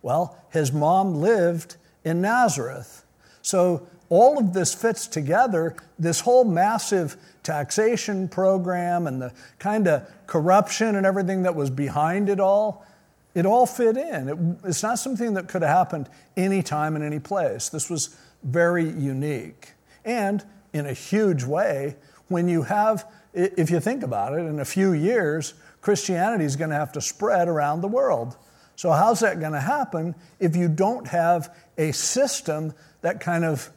Well, 0.00 0.42
his 0.50 0.72
mom 0.72 1.16
lived 1.16 1.76
in 2.02 2.22
Nazareth. 2.22 3.04
So 3.42 3.86
all 4.08 4.38
of 4.38 4.54
this 4.54 4.74
fits 4.74 5.06
together. 5.06 5.76
This 5.98 6.20
whole 6.20 6.44
massive 6.44 7.18
taxation 7.42 8.26
program 8.26 9.06
and 9.06 9.20
the 9.20 9.34
kind 9.58 9.86
of 9.86 10.10
corruption 10.26 10.96
and 10.96 11.04
everything 11.04 11.42
that 11.42 11.54
was 11.54 11.68
behind 11.68 12.30
it 12.30 12.40
all, 12.40 12.86
it 13.34 13.44
all 13.44 13.66
fit 13.66 13.98
in. 13.98 14.30
It, 14.30 14.66
it's 14.66 14.82
not 14.82 14.98
something 14.98 15.34
that 15.34 15.46
could 15.46 15.60
have 15.60 15.76
happened 15.76 16.08
any 16.38 16.62
time 16.62 16.96
in 16.96 17.02
any 17.02 17.18
place. 17.18 17.68
This 17.68 17.90
was 17.90 18.16
very 18.42 18.88
unique. 18.88 19.72
And 20.06 20.42
in 20.72 20.86
a 20.86 20.94
huge 20.94 21.44
way, 21.44 21.96
when 22.28 22.48
you 22.48 22.62
have, 22.62 23.06
if 23.36 23.70
you 23.70 23.80
think 23.80 24.02
about 24.02 24.32
it, 24.32 24.40
in 24.40 24.60
a 24.60 24.64
few 24.64 24.92
years, 24.92 25.54
Christianity 25.82 26.44
is 26.44 26.56
going 26.56 26.70
to 26.70 26.76
have 26.76 26.92
to 26.92 27.00
spread 27.02 27.48
around 27.48 27.82
the 27.82 27.88
world. 27.88 28.36
So, 28.76 28.90
how's 28.90 29.20
that 29.20 29.40
going 29.40 29.52
to 29.52 29.60
happen 29.60 30.14
if 30.40 30.56
you 30.56 30.68
don't 30.68 31.06
have 31.06 31.54
a 31.78 31.92
system 31.92 32.74
that 33.02 33.20
kind 33.20 33.44
of 33.44 33.70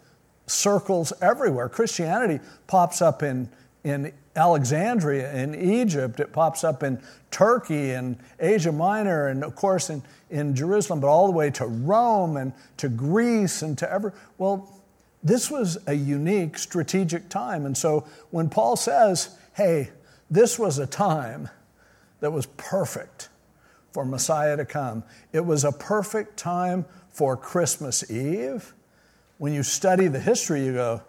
circles 0.47 1.11
everywhere? 1.21 1.67
Christianity 1.67 2.39
pops 2.67 3.01
up 3.01 3.21
in, 3.21 3.49
in 3.83 4.13
Alexandria, 4.35 5.33
in 5.33 5.53
Egypt, 5.55 6.21
it 6.21 6.31
pops 6.31 6.63
up 6.63 6.81
in 6.81 7.01
Turkey 7.29 7.91
and 7.91 8.17
Asia 8.39 8.71
Minor, 8.71 9.27
and 9.27 9.43
of 9.43 9.55
course 9.55 9.89
in, 9.89 10.01
in 10.29 10.55
Jerusalem, 10.55 11.01
but 11.01 11.07
all 11.07 11.27
the 11.27 11.33
way 11.33 11.49
to 11.51 11.65
Rome 11.65 12.37
and 12.37 12.53
to 12.77 12.87
Greece 12.87 13.61
and 13.61 13.77
to 13.77 13.91
ever. 13.91 14.13
Well, 14.37 14.81
this 15.21 15.51
was 15.51 15.77
a 15.85 15.93
unique 15.93 16.57
strategic 16.57 17.27
time. 17.27 17.65
And 17.65 17.77
so 17.77 18.07
when 18.31 18.49
Paul 18.49 18.77
says, 18.77 19.37
hey, 19.59 19.89
this 20.31 20.57
was 20.57 20.79
a 20.79 20.87
time 20.87 21.49
that 22.21 22.31
was 22.31 22.45
perfect 22.45 23.27
for 23.91 24.05
Messiah 24.05 24.55
to 24.55 24.63
come. 24.63 25.03
It 25.33 25.45
was 25.45 25.65
a 25.65 25.71
perfect 25.73 26.37
time 26.37 26.85
for 27.09 27.35
Christmas 27.35 28.09
Eve. 28.09 28.73
When 29.37 29.51
you 29.51 29.63
study 29.63 30.07
the 30.07 30.19
history, 30.21 30.65
you 30.65 30.73
go, 30.73 31.01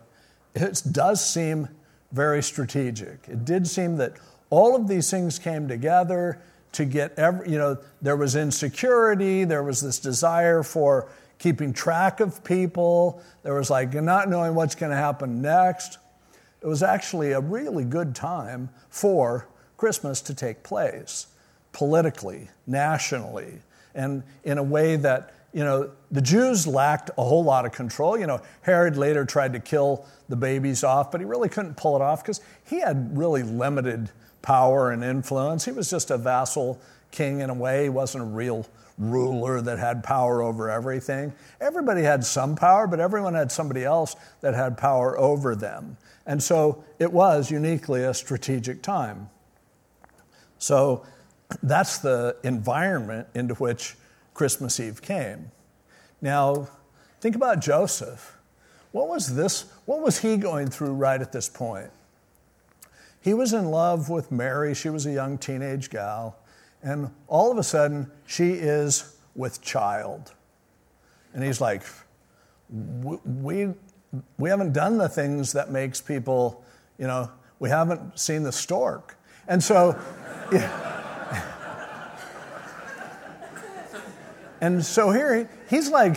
it 0.56 0.82
does 0.90 1.24
seem 1.24 1.68
very 2.10 2.42
strategic. 2.42 3.28
It 3.28 3.44
did 3.44 3.68
seem 3.68 3.98
that 3.98 4.14
all 4.50 4.74
of 4.74 4.88
these 4.88 5.08
things 5.08 5.38
came 5.38 5.68
together 5.68 6.42
to 6.72 6.84
get 6.84 7.16
every, 7.16 7.52
you 7.52 7.58
know, 7.58 7.78
there 8.02 8.16
was 8.16 8.34
insecurity, 8.34 9.44
there 9.44 9.62
was 9.62 9.80
this 9.80 10.00
desire 10.00 10.64
for 10.64 11.08
keeping 11.38 11.72
track 11.72 12.18
of 12.18 12.42
people, 12.42 13.22
there 13.44 13.54
was 13.54 13.70
like 13.70 13.94
not 13.94 14.28
knowing 14.28 14.56
what's 14.56 14.74
going 14.74 14.90
to 14.90 14.96
happen 14.96 15.40
next. 15.40 15.98
It 16.62 16.66
was 16.66 16.82
actually 16.82 17.32
a 17.32 17.40
really 17.40 17.84
good 17.84 18.14
time 18.14 18.68
for 18.90 19.48
Christmas 19.76 20.20
to 20.22 20.34
take 20.34 20.62
place 20.62 21.28
politically, 21.72 22.48
nationally, 22.66 23.60
and 23.94 24.22
in 24.44 24.58
a 24.58 24.62
way 24.62 24.96
that, 24.96 25.34
you 25.52 25.64
know, 25.64 25.90
the 26.10 26.20
Jews 26.20 26.66
lacked 26.66 27.10
a 27.16 27.22
whole 27.22 27.44
lot 27.44 27.64
of 27.64 27.72
control. 27.72 28.18
You 28.18 28.26
know, 28.26 28.42
Herod 28.62 28.96
later 28.96 29.24
tried 29.24 29.52
to 29.54 29.60
kill 29.60 30.04
the 30.28 30.36
babies 30.36 30.84
off, 30.84 31.10
but 31.10 31.20
he 31.20 31.24
really 31.24 31.48
couldn't 31.48 31.76
pull 31.76 31.96
it 31.96 32.02
off 32.02 32.22
because 32.22 32.40
he 32.68 32.80
had 32.80 33.16
really 33.16 33.42
limited 33.42 34.10
power 34.42 34.90
and 34.90 35.02
influence. 35.02 35.64
He 35.64 35.72
was 35.72 35.88
just 35.88 36.10
a 36.10 36.18
vassal 36.18 36.80
king 37.10 37.40
in 37.40 37.50
a 37.50 37.54
way. 37.54 37.84
He 37.84 37.88
wasn't 37.88 38.24
a 38.24 38.26
real 38.26 38.66
ruler 38.98 39.60
that 39.62 39.78
had 39.78 40.04
power 40.04 40.42
over 40.42 40.70
everything. 40.70 41.32
Everybody 41.60 42.02
had 42.02 42.24
some 42.24 42.54
power, 42.54 42.86
but 42.86 43.00
everyone 43.00 43.34
had 43.34 43.50
somebody 43.50 43.84
else 43.84 44.14
that 44.42 44.54
had 44.54 44.76
power 44.76 45.18
over 45.18 45.56
them. 45.56 45.96
And 46.30 46.40
so 46.40 46.84
it 47.00 47.12
was 47.12 47.50
uniquely 47.50 48.04
a 48.04 48.14
strategic 48.14 48.82
time. 48.82 49.30
So 50.58 51.04
that's 51.60 51.98
the 51.98 52.36
environment 52.44 53.26
into 53.34 53.54
which 53.54 53.96
Christmas 54.32 54.78
Eve 54.78 55.02
came. 55.02 55.50
Now, 56.20 56.68
think 57.20 57.34
about 57.34 57.58
Joseph. 57.60 58.38
What 58.92 59.08
was 59.08 59.34
this? 59.34 59.72
What 59.86 60.02
was 60.02 60.20
he 60.20 60.36
going 60.36 60.68
through 60.68 60.92
right 60.92 61.20
at 61.20 61.32
this 61.32 61.48
point? 61.48 61.90
He 63.20 63.34
was 63.34 63.52
in 63.52 63.64
love 63.64 64.08
with 64.08 64.30
Mary. 64.30 64.72
She 64.72 64.88
was 64.88 65.06
a 65.06 65.10
young 65.10 65.36
teenage 65.36 65.90
gal. 65.90 66.38
And 66.80 67.10
all 67.26 67.50
of 67.50 67.58
a 67.58 67.64
sudden, 67.64 68.08
she 68.24 68.52
is 68.52 69.16
with 69.34 69.60
child. 69.62 70.32
And 71.34 71.42
he's 71.42 71.60
like, 71.60 71.82
we, 72.70 73.70
we 74.38 74.50
haven't 74.50 74.72
done 74.72 74.98
the 74.98 75.08
things 75.08 75.52
that 75.52 75.70
makes 75.70 76.00
people, 76.00 76.64
you 76.98 77.06
know, 77.06 77.30
we 77.58 77.68
haven't 77.68 78.18
seen 78.18 78.42
the 78.42 78.52
stork. 78.52 79.16
And 79.46 79.62
so, 79.62 80.00
yeah. 80.52 81.42
and 84.60 84.84
so 84.84 85.10
here, 85.10 85.48
he's 85.68 85.90
like, 85.90 86.16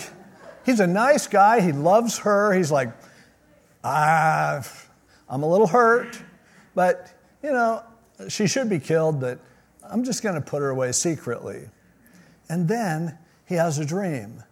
he's 0.65 0.79
a 0.79 0.87
nice 0.87 1.27
guy. 1.27 1.61
He 1.61 1.71
loves 1.71 2.19
her. 2.19 2.53
He's 2.53 2.71
like, 2.71 2.89
ah, 3.83 4.65
I'm 5.29 5.43
a 5.43 5.47
little 5.47 5.67
hurt, 5.67 6.21
but, 6.75 7.11
you 7.41 7.51
know, 7.51 7.83
she 8.29 8.47
should 8.47 8.69
be 8.69 8.79
killed, 8.79 9.19
but 9.19 9.39
I'm 9.83 10.03
just 10.03 10.23
going 10.23 10.35
to 10.35 10.41
put 10.41 10.61
her 10.61 10.69
away 10.69 10.91
secretly. 10.91 11.69
And 12.49 12.67
then 12.67 13.17
he 13.45 13.55
has 13.55 13.79
a 13.79 13.85
dream 13.85 14.43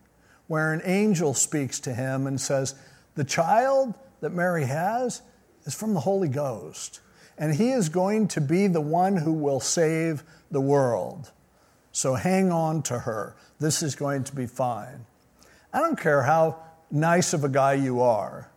where 0.47 0.73
an 0.73 0.81
angel 0.83 1.33
speaks 1.33 1.79
to 1.81 1.93
him 1.93 2.27
and 2.27 2.39
says, 2.39 2.75
The 3.15 3.23
child 3.23 3.93
that 4.21 4.31
Mary 4.31 4.65
has 4.65 5.21
is 5.65 5.75
from 5.75 5.93
the 5.93 5.99
Holy 5.99 6.29
Ghost, 6.29 7.01
and 7.37 7.53
he 7.53 7.71
is 7.71 7.89
going 7.89 8.27
to 8.29 8.41
be 8.41 8.67
the 8.67 8.81
one 8.81 9.17
who 9.17 9.33
will 9.33 9.59
save 9.59 10.23
the 10.49 10.61
world. 10.61 11.31
So 11.91 12.15
hang 12.15 12.51
on 12.51 12.83
to 12.83 12.99
her. 12.99 13.35
This 13.59 13.83
is 13.83 13.95
going 13.95 14.23
to 14.25 14.35
be 14.35 14.45
fine. 14.45 15.05
I 15.73 15.79
don't 15.79 15.99
care 15.99 16.23
how 16.23 16.57
nice 16.89 17.33
of 17.33 17.43
a 17.43 17.49
guy 17.49 17.73
you 17.73 18.01
are. 18.01 18.49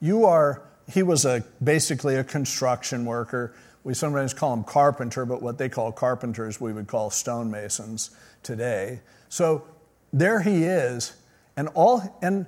You 0.00 0.24
are, 0.24 0.62
he 0.92 1.02
was 1.02 1.24
a, 1.24 1.44
basically 1.62 2.16
a 2.16 2.24
construction 2.24 3.04
worker. 3.04 3.54
We 3.84 3.94
sometimes 3.94 4.34
call 4.34 4.54
them 4.54 4.64
carpenter, 4.64 5.24
but 5.24 5.42
what 5.42 5.58
they 5.58 5.68
call 5.68 5.92
carpenters, 5.92 6.60
we 6.60 6.72
would 6.72 6.86
call 6.86 7.10
stonemasons 7.10 8.10
today. 8.42 9.00
So 9.28 9.64
there 10.12 10.40
he 10.40 10.64
is, 10.64 11.14
and 11.56 11.68
all, 11.74 12.18
and 12.22 12.46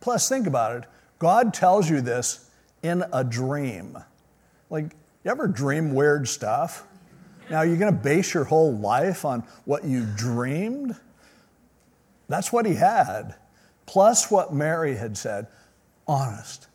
plus 0.00 0.28
think 0.28 0.46
about 0.46 0.76
it. 0.76 0.84
God 1.18 1.52
tells 1.54 1.88
you 1.88 2.00
this 2.00 2.48
in 2.82 3.04
a 3.12 3.24
dream. 3.24 3.98
Like, 4.70 4.94
you 5.24 5.30
ever 5.30 5.48
dream 5.48 5.94
weird 5.94 6.28
stuff? 6.28 6.84
Now, 7.50 7.62
you're 7.62 7.76
going 7.76 7.94
to 7.94 8.00
base 8.00 8.34
your 8.34 8.44
whole 8.44 8.76
life 8.76 9.24
on 9.24 9.42
what 9.64 9.84
you 9.84 10.06
dreamed? 10.16 10.94
That's 12.28 12.52
what 12.52 12.66
he 12.66 12.74
had 12.74 13.34
plus 13.88 14.30
what 14.30 14.52
Mary 14.52 14.94
had 14.94 15.16
said, 15.16 15.46
honest. 16.06 16.68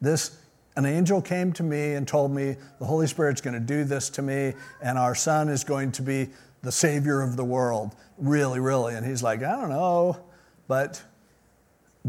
This 0.00 0.36
an 0.76 0.84
angel 0.84 1.22
came 1.22 1.52
to 1.54 1.62
me 1.62 1.94
and 1.94 2.06
told 2.06 2.32
me 2.32 2.56
the 2.80 2.84
Holy 2.84 3.06
Spirit's 3.06 3.40
going 3.40 3.54
to 3.54 3.60
do 3.60 3.84
this 3.84 4.10
to 4.10 4.20
me, 4.20 4.52
and 4.82 4.98
our 4.98 5.14
son 5.14 5.48
is 5.48 5.64
going 5.64 5.92
to 5.92 6.02
be 6.02 6.28
the 6.62 6.72
Savior 6.72 7.22
of 7.22 7.36
the 7.36 7.44
world. 7.44 7.94
Really, 8.18 8.60
really. 8.60 8.94
And 8.94 9.06
he's 9.06 9.22
like, 9.22 9.42
I 9.42 9.58
don't 9.58 9.70
know. 9.70 10.18
But 10.68 11.00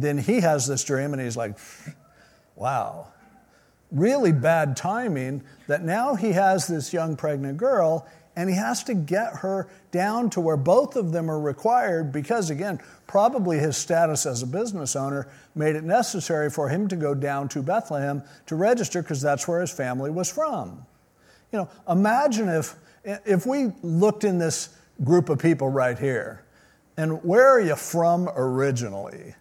then 0.01 0.17
he 0.17 0.41
has 0.41 0.67
this 0.67 0.83
dream, 0.83 1.13
and 1.13 1.21
he's 1.21 1.37
like, 1.37 1.57
wow. 2.55 3.07
Really 3.91 4.31
bad 4.31 4.75
timing 4.75 5.43
that 5.67 5.83
now 5.83 6.15
he 6.15 6.33
has 6.33 6.67
this 6.67 6.93
young 6.93 7.15
pregnant 7.15 7.57
girl, 7.57 8.07
and 8.35 8.49
he 8.49 8.55
has 8.55 8.83
to 8.83 8.93
get 8.93 9.37
her 9.37 9.67
down 9.91 10.29
to 10.29 10.39
where 10.39 10.57
both 10.57 10.95
of 10.95 11.11
them 11.11 11.31
are 11.31 11.39
required 11.39 12.11
because, 12.11 12.51
again, 12.51 12.79
probably 13.07 13.57
his 13.57 13.75
status 13.75 14.27
as 14.27 14.43
a 14.43 14.47
business 14.47 14.95
owner 14.95 15.27
made 15.55 15.75
it 15.75 15.83
necessary 15.83 16.51
for 16.51 16.69
him 16.69 16.87
to 16.89 16.95
go 16.95 17.15
down 17.15 17.49
to 17.49 17.63
Bethlehem 17.63 18.21
to 18.45 18.55
register 18.55 19.01
because 19.01 19.21
that's 19.21 19.47
where 19.47 19.61
his 19.61 19.71
family 19.71 20.11
was 20.11 20.31
from. 20.31 20.85
You 21.51 21.59
know, 21.59 21.69
imagine 21.89 22.49
if, 22.49 22.75
if 23.03 23.47
we 23.47 23.71
looked 23.81 24.23
in 24.23 24.37
this 24.37 24.69
group 25.03 25.29
of 25.29 25.39
people 25.39 25.69
right 25.69 25.97
here, 25.97 26.43
and 26.97 27.23
where 27.23 27.47
are 27.47 27.61
you 27.61 27.75
from 27.75 28.29
originally? 28.35 29.33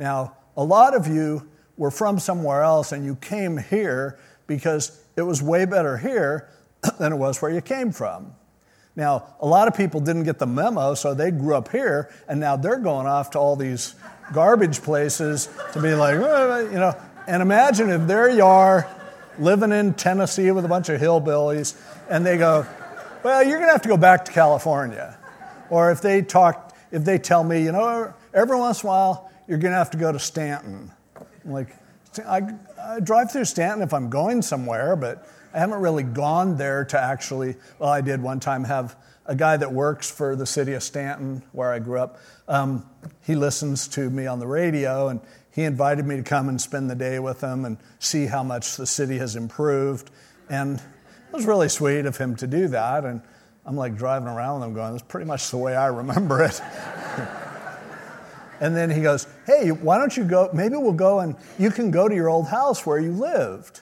Now, 0.00 0.34
a 0.56 0.64
lot 0.64 0.96
of 0.96 1.06
you 1.06 1.46
were 1.76 1.90
from 1.90 2.18
somewhere 2.18 2.62
else 2.62 2.90
and 2.92 3.04
you 3.04 3.16
came 3.16 3.58
here 3.58 4.18
because 4.46 4.98
it 5.14 5.20
was 5.20 5.42
way 5.42 5.66
better 5.66 5.98
here 5.98 6.48
than 6.98 7.12
it 7.12 7.16
was 7.16 7.42
where 7.42 7.50
you 7.50 7.60
came 7.60 7.92
from. 7.92 8.32
Now, 8.96 9.34
a 9.40 9.46
lot 9.46 9.68
of 9.68 9.76
people 9.76 10.00
didn't 10.00 10.24
get 10.24 10.38
the 10.38 10.46
memo, 10.46 10.94
so 10.94 11.12
they 11.12 11.30
grew 11.30 11.54
up 11.54 11.70
here, 11.70 12.10
and 12.26 12.40
now 12.40 12.56
they're 12.56 12.78
going 12.78 13.06
off 13.06 13.30
to 13.32 13.38
all 13.38 13.56
these 13.56 13.94
garbage 14.32 14.82
places 14.82 15.50
to 15.74 15.82
be 15.82 15.94
like, 15.94 16.14
you 16.14 16.78
know, 16.78 16.98
and 17.28 17.42
imagine 17.42 17.90
if 17.90 18.06
there 18.06 18.28
you 18.28 18.44
are 18.44 18.88
living 19.38 19.70
in 19.70 19.94
Tennessee 19.94 20.50
with 20.50 20.64
a 20.64 20.68
bunch 20.68 20.88
of 20.88 21.00
hillbillies, 21.00 21.80
and 22.08 22.24
they 22.26 22.36
go, 22.36 22.66
well, 23.22 23.42
you're 23.42 23.58
going 23.58 23.68
to 23.68 23.72
have 23.72 23.82
to 23.82 23.88
go 23.88 23.98
back 23.98 24.24
to 24.24 24.32
California. 24.32 25.16
Or 25.68 25.92
if 25.92 26.00
they 26.00 26.22
talk, 26.22 26.74
if 26.90 27.04
they 27.04 27.18
tell 27.18 27.44
me, 27.44 27.62
you 27.62 27.72
know, 27.72 28.12
every 28.34 28.56
once 28.56 28.82
in 28.82 28.88
a 28.88 28.92
while, 28.92 29.29
you're 29.50 29.58
going 29.58 29.72
to 29.72 29.78
have 29.78 29.90
to 29.90 29.98
go 29.98 30.12
to 30.12 30.18
Stanton. 30.20 30.92
I'm 31.44 31.50
like, 31.50 31.74
I, 32.24 32.40
I 32.80 33.00
drive 33.00 33.32
through 33.32 33.46
Stanton 33.46 33.82
if 33.82 33.92
I'm 33.92 34.08
going 34.08 34.42
somewhere, 34.42 34.94
but 34.94 35.26
I 35.52 35.58
haven't 35.58 35.80
really 35.80 36.04
gone 36.04 36.56
there 36.56 36.84
to 36.84 37.00
actually, 37.00 37.56
well, 37.80 37.90
I 37.90 38.00
did 38.00 38.22
one 38.22 38.38
time 38.38 38.62
have 38.62 38.94
a 39.26 39.34
guy 39.34 39.56
that 39.56 39.72
works 39.72 40.08
for 40.08 40.36
the 40.36 40.46
city 40.46 40.74
of 40.74 40.84
Stanton, 40.84 41.42
where 41.50 41.72
I 41.72 41.80
grew 41.80 41.98
up. 41.98 42.20
Um, 42.46 42.88
he 43.22 43.34
listens 43.34 43.88
to 43.88 44.08
me 44.08 44.28
on 44.28 44.38
the 44.38 44.46
radio, 44.46 45.08
and 45.08 45.20
he 45.50 45.64
invited 45.64 46.06
me 46.06 46.14
to 46.14 46.22
come 46.22 46.48
and 46.48 46.60
spend 46.60 46.88
the 46.88 46.94
day 46.94 47.18
with 47.18 47.40
him 47.40 47.64
and 47.64 47.76
see 47.98 48.26
how 48.26 48.44
much 48.44 48.76
the 48.76 48.86
city 48.86 49.18
has 49.18 49.34
improved. 49.34 50.12
And 50.48 50.76
it 50.78 51.32
was 51.32 51.44
really 51.44 51.68
sweet 51.68 52.06
of 52.06 52.16
him 52.16 52.36
to 52.36 52.46
do 52.46 52.68
that. 52.68 53.04
And 53.04 53.20
I'm 53.66 53.74
like 53.74 53.96
driving 53.96 54.28
around 54.28 54.60
with 54.60 54.68
him 54.68 54.74
going, 54.74 54.92
that's 54.92 55.02
pretty 55.02 55.26
much 55.26 55.50
the 55.50 55.58
way 55.58 55.74
I 55.74 55.88
remember 55.88 56.44
it. 56.44 56.60
and 58.60 58.76
then 58.76 58.90
he 58.90 59.00
goes, 59.00 59.26
hey, 59.46 59.72
why 59.72 59.98
don't 59.98 60.16
you 60.16 60.24
go? 60.24 60.50
Maybe 60.52 60.76
we'll 60.76 60.92
go 60.92 61.20
and 61.20 61.34
you 61.58 61.70
can 61.70 61.90
go 61.90 62.08
to 62.08 62.14
your 62.14 62.28
old 62.28 62.46
house 62.46 62.84
where 62.84 62.98
you 62.98 63.12
lived. 63.12 63.80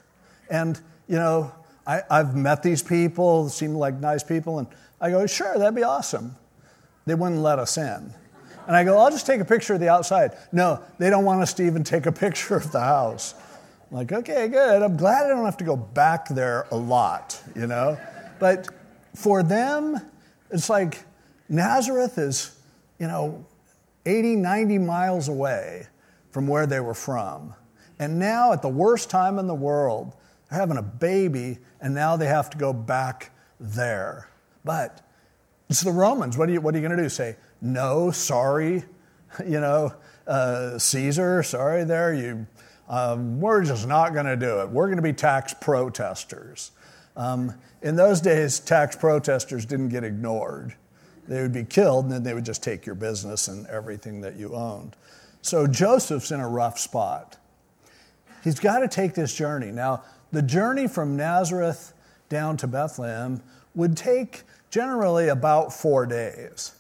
And, 0.49 0.81
you 1.09 1.17
know, 1.17 1.53
I, 1.87 2.03
I've 2.11 2.37
met 2.37 2.63
these 2.63 2.83
people, 2.83 3.49
seem 3.49 3.75
like 3.75 3.95
nice 3.95 4.23
people, 4.23 4.59
and 4.61 4.69
I 5.01 5.11
go, 5.11 5.27
sure, 5.27 5.59
that'd 5.59 5.75
be 5.75 5.83
awesome. 5.83 6.37
They 7.07 7.15
wouldn't 7.15 7.41
let 7.41 7.59
us 7.59 7.77
in. 7.77 8.15
And 8.67 8.77
I 8.77 8.85
go, 8.85 8.99
I'll 8.99 9.11
just 9.11 9.27
take 9.27 9.41
a 9.41 9.45
picture 9.45 9.75
of 9.75 9.81
the 9.81 9.89
outside. 9.89 10.37
No, 10.53 10.83
they 10.99 11.09
don't 11.09 11.25
want 11.25 11.41
us 11.41 11.55
to 11.55 11.67
even 11.67 11.83
take 11.83 12.07
a 12.07 12.13
picture 12.13 12.55
of 12.55 12.71
the 12.71 12.81
house. 12.81 13.35
I'm 13.91 13.97
like, 13.97 14.13
okay, 14.13 14.49
good. 14.49 14.83
I'm 14.83 14.97
glad 14.97 15.25
I 15.25 15.29
don't 15.29 15.47
have 15.47 15.57
to 15.57 15.65
go 15.65 15.77
back 15.77 16.29
there 16.29 16.67
a 16.71 16.77
lot, 16.77 17.43
you 17.57 17.67
know? 17.67 17.99
But 18.39 18.69
for 19.15 19.43
them, 19.43 19.99
it's 20.51 20.69
like 20.69 21.03
Nazareth 21.49 22.19
is, 22.19 22.55
you 22.99 23.07
know, 23.07 23.47
80, 24.09 24.37
90 24.37 24.79
miles 24.79 25.29
away 25.29 25.87
from 26.31 26.47
where 26.47 26.67
they 26.67 26.81
were 26.81 26.95
from. 26.95 27.55
And 27.99 28.19
now, 28.19 28.53
at 28.53 28.63
the 28.63 28.69
worst 28.69 29.11
time 29.11 29.39
in 29.39 29.47
the 29.47 29.55
world, 29.55 30.15
they're 30.49 30.59
having 30.59 30.77
a 30.77 30.83
baby, 30.83 31.59
and 31.81 31.95
now 31.95 32.17
they 32.17 32.27
have 32.27 32.49
to 32.51 32.59
go 32.59 32.73
back 32.73 33.33
there. 33.61 34.31
But 34.65 35.03
it's 35.69 35.83
the 35.83 35.93
Romans. 35.93 36.39
What 36.39 36.49
are 36.49 36.53
you, 36.53 36.61
what 36.61 36.75
are 36.75 36.79
you 36.79 36.87
going 36.87 36.97
to 36.97 37.03
do? 37.03 37.09
Say, 37.09 37.37
no, 37.61 38.11
sorry, 38.11 38.85
you 39.47 39.61
know, 39.61 39.93
uh, 40.27 40.79
Caesar, 40.79 41.43
sorry 41.43 41.85
there, 41.85 42.15
you, 42.15 42.47
um, 42.89 43.41
we're 43.41 43.65
just 43.65 43.87
not 43.87 44.15
going 44.15 44.27
to 44.27 44.37
do 44.37 44.61
it. 44.61 44.71
We're 44.71 44.87
going 44.87 44.97
to 44.97 45.03
be 45.03 45.13
tax 45.13 45.55
protesters. 45.55 46.71
Um, 47.17 47.55
in 47.83 47.97
those 47.97 48.21
days, 48.21 48.61
tax 48.61 48.97
protesters 48.97 49.67
didn't 49.67 49.89
get 49.89 50.05
ignored. 50.05 50.75
They 51.29 51.43
would 51.43 51.53
be 51.53 51.65
killed, 51.65 52.07
and 52.07 52.13
then 52.13 52.23
they 52.23 52.33
would 52.35 52.47
just 52.47 52.63
take 52.63 52.87
your 52.87 52.95
business 52.95 53.49
and 53.49 53.67
everything 53.67 54.23
that 54.23 54.37
you 54.37 54.55
owned. 54.55 54.97
So 55.43 55.67
Joseph's 55.67 56.33
in 56.33 56.41
a 56.41 56.49
rough 56.49 56.79
spot. 56.79 57.37
He's 58.43 58.59
got 58.59 58.81
to 58.81 58.89
take 58.89 59.15
this 59.15 59.35
journey. 59.35 59.71
Now, 59.71 60.03
the 60.33 60.43
journey 60.43 60.89
from 60.89 61.17
Nazareth 61.17 61.93
down 62.29 62.57
to 62.59 62.67
Bethlehem 62.67 63.43
would 63.75 63.97
take 63.97 64.43
generally 64.71 65.29
about 65.29 65.73
four 65.73 66.07
days. 66.07 66.73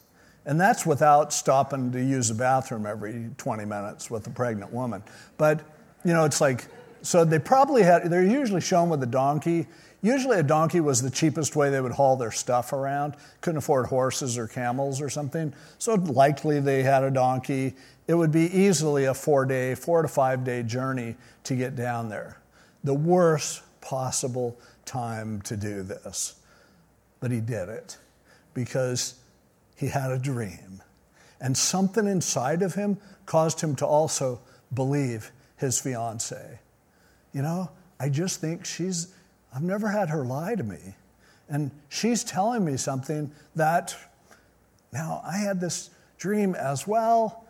And 0.46 0.58
that's 0.58 0.86
without 0.86 1.32
stopping 1.32 1.92
to 1.92 2.02
use 2.02 2.28
the 2.28 2.34
bathroom 2.34 2.86
every 2.86 3.30
20 3.36 3.64
minutes 3.66 4.10
with 4.10 4.26
a 4.26 4.30
pregnant 4.30 4.72
woman. 4.72 5.02
But, 5.36 5.60
you 6.04 6.14
know, 6.14 6.24
it's 6.24 6.40
like, 6.40 6.66
so 7.02 7.24
they 7.24 7.38
probably 7.38 7.82
had, 7.82 8.10
they're 8.10 8.24
usually 8.24 8.62
shown 8.62 8.88
with 8.88 9.02
a 9.02 9.06
donkey. 9.06 9.66
Usually 10.02 10.38
a 10.38 10.42
donkey 10.42 10.80
was 10.80 11.02
the 11.02 11.10
cheapest 11.10 11.56
way 11.56 11.70
they 11.70 11.80
would 11.80 11.92
haul 11.92 12.16
their 12.16 12.30
stuff 12.30 12.72
around. 12.72 13.14
Couldn't 13.40 13.58
afford 13.58 13.86
horses 13.86 14.38
or 14.38 14.46
camels 14.46 15.00
or 15.00 15.10
something. 15.10 15.52
So 15.78 15.94
likely 15.94 16.60
they 16.60 16.82
had 16.82 17.02
a 17.02 17.10
donkey. 17.10 17.74
It 18.06 18.14
would 18.14 18.32
be 18.32 18.46
easily 18.46 19.04
a 19.04 19.14
four 19.14 19.44
day, 19.44 19.74
four 19.74 20.02
to 20.02 20.08
five 20.08 20.44
day 20.44 20.62
journey 20.62 21.16
to 21.44 21.54
get 21.54 21.76
down 21.76 22.08
there. 22.08 22.38
The 22.84 22.94
worst 22.94 23.62
possible 23.80 24.58
time 24.84 25.40
to 25.42 25.56
do 25.56 25.82
this. 25.82 26.36
But 27.20 27.30
he 27.30 27.40
did 27.40 27.68
it 27.68 27.96
because 28.54 29.14
he 29.76 29.88
had 29.88 30.10
a 30.10 30.18
dream. 30.18 30.82
And 31.40 31.56
something 31.56 32.06
inside 32.06 32.62
of 32.62 32.74
him 32.74 32.98
caused 33.26 33.60
him 33.60 33.76
to 33.76 33.86
also 33.86 34.40
believe 34.74 35.30
his 35.56 35.80
fiance. 35.80 36.58
You 37.32 37.42
know, 37.42 37.70
I 38.00 38.08
just 38.08 38.40
think 38.40 38.64
she's, 38.64 39.08
I've 39.54 39.62
never 39.62 39.88
had 39.88 40.10
her 40.10 40.24
lie 40.24 40.54
to 40.54 40.62
me. 40.62 40.94
And 41.48 41.70
she's 41.88 42.24
telling 42.24 42.64
me 42.64 42.76
something 42.76 43.32
that 43.56 43.96
now 44.92 45.22
I 45.24 45.38
had 45.38 45.60
this 45.60 45.90
dream 46.18 46.54
as 46.54 46.86
well. 46.86 47.46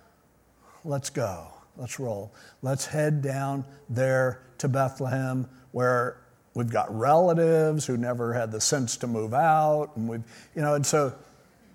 Let's 0.84 1.11
go. 1.11 1.48
Let's 1.76 1.98
roll. 1.98 2.32
Let's 2.62 2.87
head 2.87 3.22
down 3.22 3.64
there 3.88 4.42
to 4.58 4.68
Bethlehem 4.68 5.48
where 5.72 6.20
we've 6.54 6.70
got 6.70 6.96
relatives 6.96 7.87
who 7.87 7.96
never 7.96 8.32
had 8.32 8.50
the 8.50 8.61
sense 8.61 8.96
to 8.98 9.06
move 9.06 9.34
out. 9.34 9.96
And 9.96 10.08
we've, 10.08 10.24
you 10.54 10.62
know, 10.62 10.74
and 10.74 10.84
so 10.84 11.14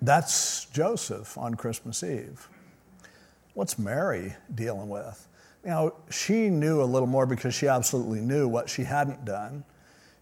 that's 0.02 0.66
Joseph 0.66 1.38
on 1.38 1.54
Christmas 1.54 2.02
Eve. 2.02 2.48
What's 3.54 3.78
Mary 3.78 4.34
dealing 4.54 4.88
with? 4.88 5.26
Now, 5.64 5.92
she 6.10 6.50
knew 6.50 6.82
a 6.82 6.84
little 6.84 7.06
more 7.06 7.24
because 7.24 7.54
she 7.54 7.68
absolutely 7.68 8.20
knew 8.20 8.46
what 8.48 8.68
she 8.68 8.84
hadn't 8.84 9.24
done. 9.24 9.64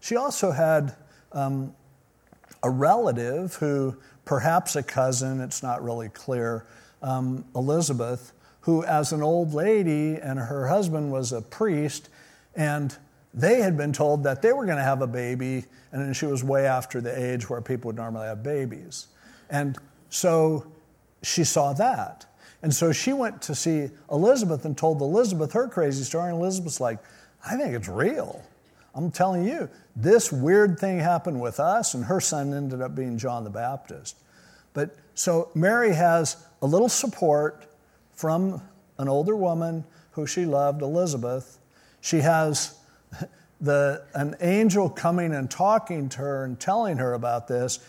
She 0.03 0.17
also 0.17 0.51
had 0.51 0.97
um, 1.31 1.73
a 2.61 2.69
relative 2.69 3.55
who, 3.55 3.95
perhaps 4.25 4.75
a 4.75 4.83
cousin, 4.83 5.39
it's 5.39 5.63
not 5.63 5.81
really 5.81 6.09
clear, 6.09 6.65
um, 7.01 7.45
Elizabeth, 7.55 8.33
who, 8.59 8.83
as 8.83 9.13
an 9.13 9.23
old 9.23 9.53
lady 9.53 10.15
and 10.15 10.37
her 10.37 10.67
husband 10.67 11.09
was 11.09 11.31
a 11.31 11.41
priest, 11.41 12.09
and 12.53 12.97
they 13.33 13.61
had 13.61 13.77
been 13.77 13.93
told 13.93 14.25
that 14.25 14.41
they 14.41 14.51
were 14.51 14.65
going 14.65 14.77
to 14.77 14.83
have 14.83 15.01
a 15.01 15.07
baby, 15.07 15.63
and 15.93 16.01
then 16.01 16.11
she 16.11 16.25
was 16.25 16.43
way 16.43 16.67
after 16.67 16.99
the 16.99 17.31
age 17.31 17.49
where 17.49 17.61
people 17.61 17.87
would 17.87 17.95
normally 17.95 18.27
have 18.27 18.43
babies. 18.43 19.07
And 19.49 19.77
so 20.09 20.69
she 21.21 21.45
saw 21.45 21.71
that. 21.71 22.25
And 22.61 22.75
so 22.75 22.91
she 22.91 23.13
went 23.13 23.41
to 23.43 23.55
see 23.55 23.89
Elizabeth 24.11 24.65
and 24.65 24.77
told 24.77 24.99
Elizabeth 24.99 25.53
her 25.53 25.69
crazy 25.69 26.03
story. 26.03 26.29
And 26.31 26.41
Elizabeth's 26.41 26.81
like, 26.81 26.99
I 27.45 27.55
think 27.55 27.73
it's 27.73 27.87
real. 27.87 28.43
I'm 28.95 29.11
telling 29.11 29.45
you, 29.45 29.69
this 29.95 30.31
weird 30.31 30.79
thing 30.79 30.99
happened 30.99 31.41
with 31.41 31.59
us, 31.59 31.93
and 31.93 32.05
her 32.05 32.19
son 32.19 32.53
ended 32.53 32.81
up 32.81 32.95
being 32.95 33.17
John 33.17 33.43
the 33.43 33.49
Baptist. 33.49 34.17
But 34.73 34.95
so 35.15 35.49
Mary 35.55 35.93
has 35.93 36.37
a 36.61 36.67
little 36.67 36.89
support 36.89 37.65
from 38.13 38.61
an 38.97 39.07
older 39.07 39.35
woman 39.35 39.83
who 40.11 40.27
she 40.27 40.45
loved, 40.45 40.81
Elizabeth. 40.81 41.59
She 42.01 42.17
has 42.17 42.77
the, 43.61 44.03
an 44.13 44.35
angel 44.41 44.89
coming 44.89 45.33
and 45.33 45.49
talking 45.49 46.09
to 46.09 46.17
her 46.19 46.45
and 46.45 46.59
telling 46.59 46.97
her 46.97 47.13
about 47.13 47.47
this. 47.47 47.79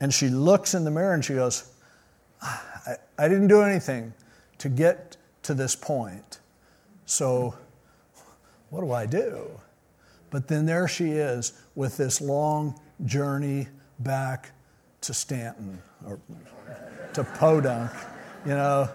And 0.00 0.12
she 0.12 0.28
looks 0.28 0.74
in 0.74 0.84
the 0.84 0.90
mirror 0.90 1.14
and 1.14 1.24
she 1.24 1.34
goes, 1.34 1.70
ah, 2.42 2.64
I, 2.86 3.24
I 3.24 3.28
didn't 3.28 3.48
do 3.48 3.62
anything 3.62 4.12
to 4.58 4.68
get 4.68 5.16
to 5.42 5.54
this 5.54 5.76
point. 5.76 6.40
So, 7.06 7.54
what 8.70 8.80
do 8.80 8.92
I 8.92 9.06
do? 9.06 9.60
But 10.34 10.48
then 10.48 10.66
there 10.66 10.88
she 10.88 11.12
is 11.12 11.52
with 11.76 11.96
this 11.96 12.20
long 12.20 12.76
journey 13.04 13.68
back 14.00 14.50
to 15.02 15.14
Stanton 15.14 15.80
or 16.04 16.18
to 17.12 17.22
Podunk. 17.22 17.92
You 18.44 18.54
know, 18.54 18.88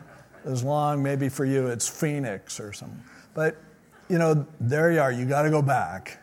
as 0.44 0.66
long, 0.66 1.02
maybe 1.02 1.30
for 1.30 1.46
you, 1.46 1.68
it's 1.68 1.88
Phoenix 1.88 2.60
or 2.60 2.74
something. 2.74 3.02
But, 3.34 3.56
you 4.10 4.18
know, 4.18 4.46
there 4.60 4.92
you 4.92 5.00
are. 5.00 5.14
You 5.14 5.24
got 5.24 5.44
to 5.44 5.50
go 5.50 5.62
back. 5.62 6.20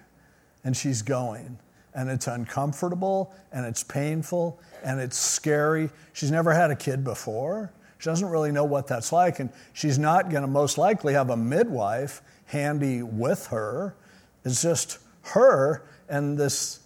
And 0.64 0.76
she's 0.76 1.00
going. 1.00 1.58
And 1.94 2.10
it's 2.10 2.26
uncomfortable 2.26 3.34
and 3.52 3.64
it's 3.64 3.82
painful 3.82 4.60
and 4.84 5.00
it's 5.00 5.16
scary. 5.16 5.88
She's 6.12 6.30
never 6.30 6.52
had 6.52 6.70
a 6.70 6.76
kid 6.76 7.04
before. 7.04 7.72
She 7.96 8.10
doesn't 8.10 8.28
really 8.28 8.52
know 8.52 8.64
what 8.64 8.86
that's 8.86 9.12
like, 9.12 9.40
and 9.40 9.48
she's 9.72 9.98
not 9.98 10.28
going 10.28 10.42
to 10.42 10.46
most 10.46 10.76
likely 10.76 11.14
have 11.14 11.30
a 11.30 11.38
midwife 11.38 12.20
handy 12.44 13.02
with 13.02 13.46
her. 13.46 13.96
It's 14.44 14.60
just 14.60 14.98
her 15.28 15.82
and 16.08 16.38
this 16.38 16.80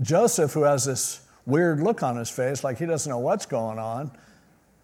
Joseph 0.00 0.52
who 0.52 0.62
has 0.62 0.84
this 0.84 1.20
weird 1.44 1.80
look 1.80 2.02
on 2.02 2.16
his 2.16 2.30
face, 2.30 2.64
like 2.64 2.78
he 2.78 2.86
doesn't 2.86 3.08
know 3.08 3.18
what's 3.18 3.46
going 3.46 3.78
on. 3.78 4.10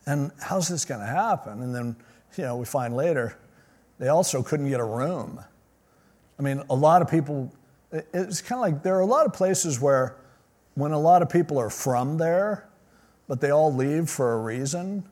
And 0.06 0.30
how's 0.40 0.68
this 0.68 0.84
going 0.84 1.00
to 1.00 1.06
happen? 1.06 1.62
And 1.62 1.74
then, 1.74 1.96
you 2.36 2.44
know, 2.44 2.56
we 2.56 2.64
find 2.64 2.94
later 2.94 3.36
they 3.98 4.08
also 4.08 4.42
couldn't 4.42 4.68
get 4.68 4.80
a 4.80 4.84
room. 4.84 5.40
I 6.38 6.42
mean, 6.42 6.62
a 6.70 6.74
lot 6.74 7.02
of 7.02 7.10
people, 7.10 7.52
it's 7.92 8.40
kind 8.40 8.58
of 8.58 8.60
like 8.60 8.82
there 8.82 8.96
are 8.96 9.00
a 9.00 9.06
lot 9.06 9.26
of 9.26 9.32
places 9.32 9.80
where 9.80 10.16
when 10.74 10.92
a 10.92 10.98
lot 10.98 11.22
of 11.22 11.28
people 11.28 11.58
are 11.58 11.70
from 11.70 12.18
there, 12.18 12.68
but 13.28 13.40
they 13.40 13.50
all 13.50 13.72
leave 13.72 14.10
for 14.10 14.34
a 14.34 14.38
reason, 14.38 15.04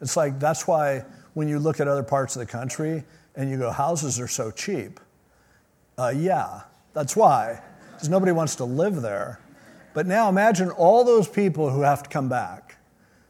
it's 0.00 0.16
like 0.16 0.38
that's 0.38 0.66
why 0.66 1.04
when 1.34 1.48
you 1.48 1.58
look 1.58 1.80
at 1.80 1.88
other 1.88 2.02
parts 2.02 2.36
of 2.36 2.40
the 2.40 2.46
country 2.46 3.04
and 3.36 3.50
you 3.50 3.58
go, 3.58 3.70
houses 3.70 4.18
are 4.18 4.28
so 4.28 4.50
cheap. 4.50 4.98
Uh, 5.98 6.12
yeah, 6.16 6.62
that's 6.98 7.14
why, 7.14 7.62
because 7.92 8.08
nobody 8.08 8.32
wants 8.32 8.56
to 8.56 8.64
live 8.64 9.02
there. 9.02 9.38
But 9.94 10.08
now 10.08 10.28
imagine 10.28 10.70
all 10.72 11.04
those 11.04 11.28
people 11.28 11.70
who 11.70 11.82
have 11.82 12.02
to 12.02 12.10
come 12.10 12.28
back. 12.28 12.76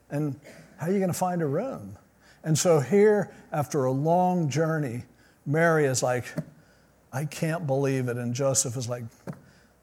And 0.09 0.41
how 0.79 0.87
are 0.87 0.91
you 0.91 0.99
going 0.99 1.13
to 1.13 1.19
find 1.19 1.43
a 1.43 1.47
room? 1.47 1.99
And 2.43 2.59
so 2.59 2.81
here, 2.81 3.31
after 3.53 3.85
a 3.85 3.93
long 3.93 4.49
journey, 4.49 5.03
Mary 5.45 5.85
is 5.85 6.03
like, 6.03 6.25
I 7.13 7.27
can't 7.27 7.67
believe 7.67 8.09
it. 8.09 8.17
And 8.17 8.33
Joseph 8.33 8.75
is 8.79 8.89
like, 8.89 9.05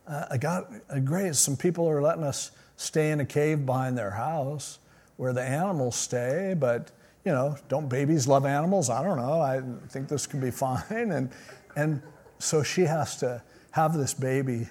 I 0.07 0.37
got 0.37 0.71
uh, 0.89 0.97
great. 0.97 1.35
Some 1.35 1.55
people 1.55 1.87
are 1.87 2.01
letting 2.01 2.23
us 2.23 2.49
stay 2.77 3.11
in 3.11 3.19
a 3.19 3.25
cave 3.25 3.67
behind 3.67 3.95
their 3.95 4.11
house 4.11 4.79
where 5.17 5.31
the 5.31 5.43
animals 5.43 5.95
stay, 5.95 6.55
but 6.57 6.89
you 7.23 7.31
know, 7.31 7.55
don't 7.69 7.87
babies 7.87 8.27
love 8.27 8.47
animals? 8.47 8.89
I 8.89 9.03
don't 9.03 9.17
know. 9.17 9.41
I 9.41 9.61
think 9.89 10.07
this 10.07 10.25
could 10.25 10.41
be 10.41 10.51
fine. 10.65 11.11
And, 11.11 11.29
and 11.75 12.01
so 12.39 12.63
she 12.63 12.81
has 12.81 13.17
to 13.17 13.43
have 13.75 13.93
this 13.97 14.13
baby 14.13 14.69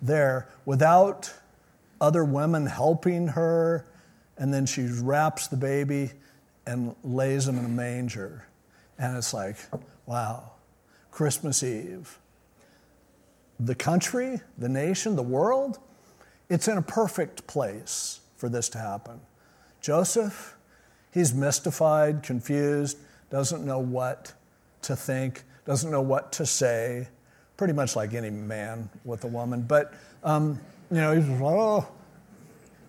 there 0.00 0.46
without 0.64 1.34
other 2.00 2.24
women 2.24 2.64
helping 2.64 3.26
her. 3.26 3.84
And 4.38 4.54
then 4.54 4.66
she 4.66 4.86
wraps 4.86 5.48
the 5.48 5.56
baby 5.56 6.12
and 6.64 6.94
lays 7.02 7.48
him 7.48 7.58
in 7.58 7.64
a 7.64 7.68
manger. 7.68 8.46
And 9.00 9.16
it's 9.16 9.34
like, 9.34 9.56
wow, 10.06 10.52
Christmas 11.10 11.64
Eve. 11.64 12.20
The 13.58 13.74
country, 13.74 14.40
the 14.56 14.68
nation, 14.68 15.16
the 15.16 15.24
world, 15.24 15.80
it's 16.48 16.68
in 16.68 16.78
a 16.78 16.82
perfect 16.82 17.48
place 17.48 18.20
for 18.36 18.48
this 18.48 18.68
to 18.68 18.78
happen. 18.78 19.18
Joseph, 19.80 20.56
he's 21.12 21.34
mystified, 21.34 22.22
confused, 22.22 22.96
doesn't 23.28 23.66
know 23.66 23.80
what 23.80 24.34
to 24.82 24.94
think, 24.94 25.42
doesn't 25.64 25.90
know 25.90 26.00
what 26.00 26.30
to 26.34 26.46
say, 26.46 27.08
pretty 27.56 27.72
much 27.72 27.96
like 27.96 28.14
any 28.14 28.30
man 28.30 28.88
with 29.04 29.24
a 29.24 29.26
woman. 29.26 29.62
But, 29.62 29.94
um, 30.22 30.60
you 30.90 30.98
know, 30.98 31.14
he's 31.14 31.26
like, 31.28 31.40
oh, 31.40 31.88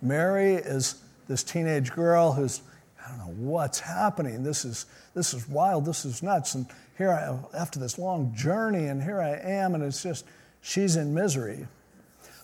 Mary 0.01 0.55
is 0.55 1.01
this 1.27 1.43
teenage 1.43 1.91
girl 1.91 2.31
who's, 2.31 2.61
I 3.03 3.09
don't 3.09 3.17
know 3.19 3.33
what's 3.37 3.79
happening. 3.79 4.43
This 4.43 4.65
is, 4.65 4.85
this 5.13 5.33
is 5.33 5.47
wild. 5.47 5.85
This 5.85 6.05
is 6.05 6.21
nuts. 6.21 6.55
And 6.55 6.67
here 6.97 7.11
I 7.11 7.27
am 7.27 7.45
after 7.57 7.79
this 7.79 7.97
long 7.97 8.33
journey, 8.35 8.87
and 8.87 9.01
here 9.01 9.21
I 9.21 9.31
am, 9.31 9.75
and 9.75 9.83
it's 9.83 10.03
just, 10.03 10.25
she's 10.61 10.95
in 10.95 11.13
misery. 11.13 11.67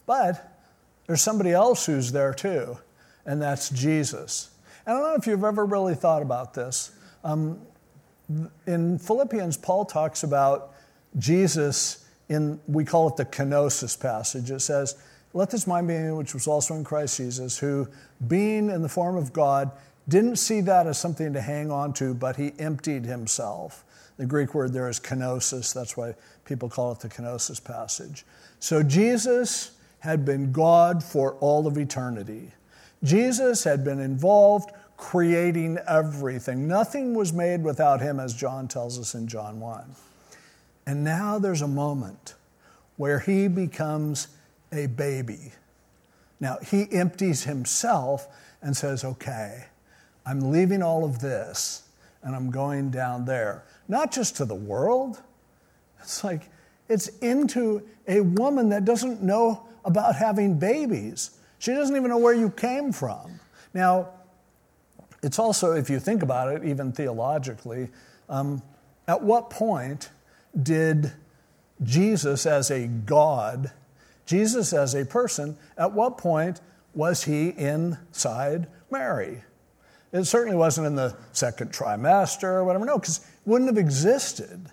But 0.06 0.62
there's 1.08 1.22
somebody 1.22 1.52
else 1.52 1.86
who's 1.86 2.12
there 2.12 2.34
too 2.34 2.78
and 3.26 3.42
that's 3.42 3.70
Jesus. 3.70 4.52
And 4.86 4.96
I 4.96 5.00
don't 5.00 5.10
know 5.10 5.16
if 5.16 5.28
you've 5.28 5.44
ever 5.44 5.66
really 5.66 5.96
thought 5.96 6.22
about 6.22 6.54
this. 6.54 6.92
Um, 7.24 7.62
in 8.68 9.00
Philippians, 9.00 9.58
Paul 9.58 9.86
talks 9.86 10.24
about 10.24 10.74
Jesus 11.18 12.03
in, 12.30 12.60
we 12.68 12.86
call 12.86 13.10
it 13.10 13.18
the 13.18 13.26
kenosis 13.26 14.00
passage. 14.00 14.52
It 14.52 14.62
says, 14.62 14.96
Let 15.34 15.50
this 15.50 15.68
mind 15.68 15.88
be 15.88 15.96
in 15.96 16.16
which 16.16 16.34
was 16.34 16.48
also 16.48 16.76
in 16.76 16.84
Christ 16.84 17.18
Jesus, 17.18 17.58
who, 17.58 17.88
being 18.28 18.70
in 18.70 18.82
the 18.82 18.90
form 18.90 19.18
of 19.18 19.34
God, 19.34 19.72
didn't 20.08 20.38
see 20.38 20.62
that 20.62 20.88
as 20.88 20.98
something 20.98 21.34
to 21.34 21.42
hang 21.42 21.72
on 21.72 21.94
to, 21.94 22.14
but 22.14 22.36
he 22.36 22.54
emptied 22.60 23.06
himself. 23.06 23.86
The 24.18 24.26
Greek 24.26 24.54
word 24.54 24.74
there 24.74 24.90
is 24.90 25.00
kenosis. 25.00 25.74
That's 25.74 25.98
why 25.98 26.16
people 26.46 26.70
call 26.70 26.92
it 26.92 27.00
the 27.00 27.10
kenosis 27.10 27.64
passage. 27.64 28.26
So 28.60 28.84
Jesus 28.84 29.72
had 30.00 30.26
been 30.26 30.52
God 30.52 31.04
for 31.04 31.34
all 31.36 31.66
of 31.66 31.78
eternity. 31.78 32.52
Jesus 33.04 33.64
had 33.64 33.84
been 33.84 34.00
involved 34.00 34.72
creating 34.98 35.78
everything. 35.88 36.68
Nothing 36.68 37.14
was 37.14 37.34
made 37.34 37.64
without 37.64 38.02
him, 38.02 38.20
as 38.20 38.34
John 38.34 38.68
tells 38.68 39.00
us 39.00 39.16
in 39.16 39.28
John 39.28 39.60
1. 39.60 39.84
And 40.86 41.04
now 41.04 41.40
there's 41.40 41.62
a 41.62 41.68
moment 41.68 42.36
where 42.98 43.20
he 43.20 43.48
becomes 43.48 44.28
a 44.72 44.88
baby. 44.88 45.52
Now, 46.40 46.58
he 46.66 46.92
empties 46.92 47.44
himself 47.44 48.28
and 48.62 48.76
says, 48.76 49.04
Okay, 49.04 49.66
I'm 50.26 50.52
leaving 50.52 50.82
all 50.82 51.06
of 51.06 51.20
this 51.20 51.84
and 52.22 52.36
I'm 52.36 52.52
going 52.52 52.90
down 52.90 53.26
there. 53.26 53.64
Not 53.88 54.12
just 54.12 54.38
to 54.38 54.46
the 54.46 54.56
world, 54.56 55.22
it's 56.00 56.24
like 56.24 56.50
it's 56.90 57.08
into 57.20 57.82
a 58.08 58.22
woman 58.22 58.70
that 58.70 58.86
doesn't 58.86 59.22
know 59.22 59.66
about 59.86 60.16
having 60.16 60.58
babies. 60.58 61.32
She 61.60 61.72
doesn't 61.72 61.96
even 61.96 62.10
know 62.10 62.18
where 62.18 62.34
you 62.34 62.50
came 62.50 62.92
from. 62.92 63.40
Now, 63.74 64.10
it's 65.22 65.40
also, 65.40 65.72
if 65.72 65.90
you 65.90 66.00
think 66.00 66.22
about 66.22 66.54
it, 66.54 66.66
even 66.66 66.92
theologically, 66.92 67.90
um, 68.30 68.62
at 69.08 69.22
what 69.22 69.50
point 69.50 70.10
did 70.62 71.12
Jesus 71.82 72.46
as 72.46 72.70
a 72.72 72.88
God, 72.88 73.72
Jesus 74.26 74.74
as 74.74 74.94
a 74.94 75.06
person, 75.06 75.58
at 75.78 75.92
what 75.92 76.18
point 76.18 76.62
was 76.94 77.24
he 77.24 77.50
inside 77.50 78.68
Mary? 78.92 79.44
It 80.12 80.26
certainly 80.26 80.56
wasn't 80.56 80.88
in 80.88 80.96
the 80.96 81.16
second 81.32 81.72
trimester 81.72 82.44
or 82.44 82.64
whatever, 82.64 82.86
no, 82.86 83.00
because 83.00 83.18
it 83.18 83.26
wouldn't 83.46 83.70
have 83.70 83.80
existed. 83.80 84.70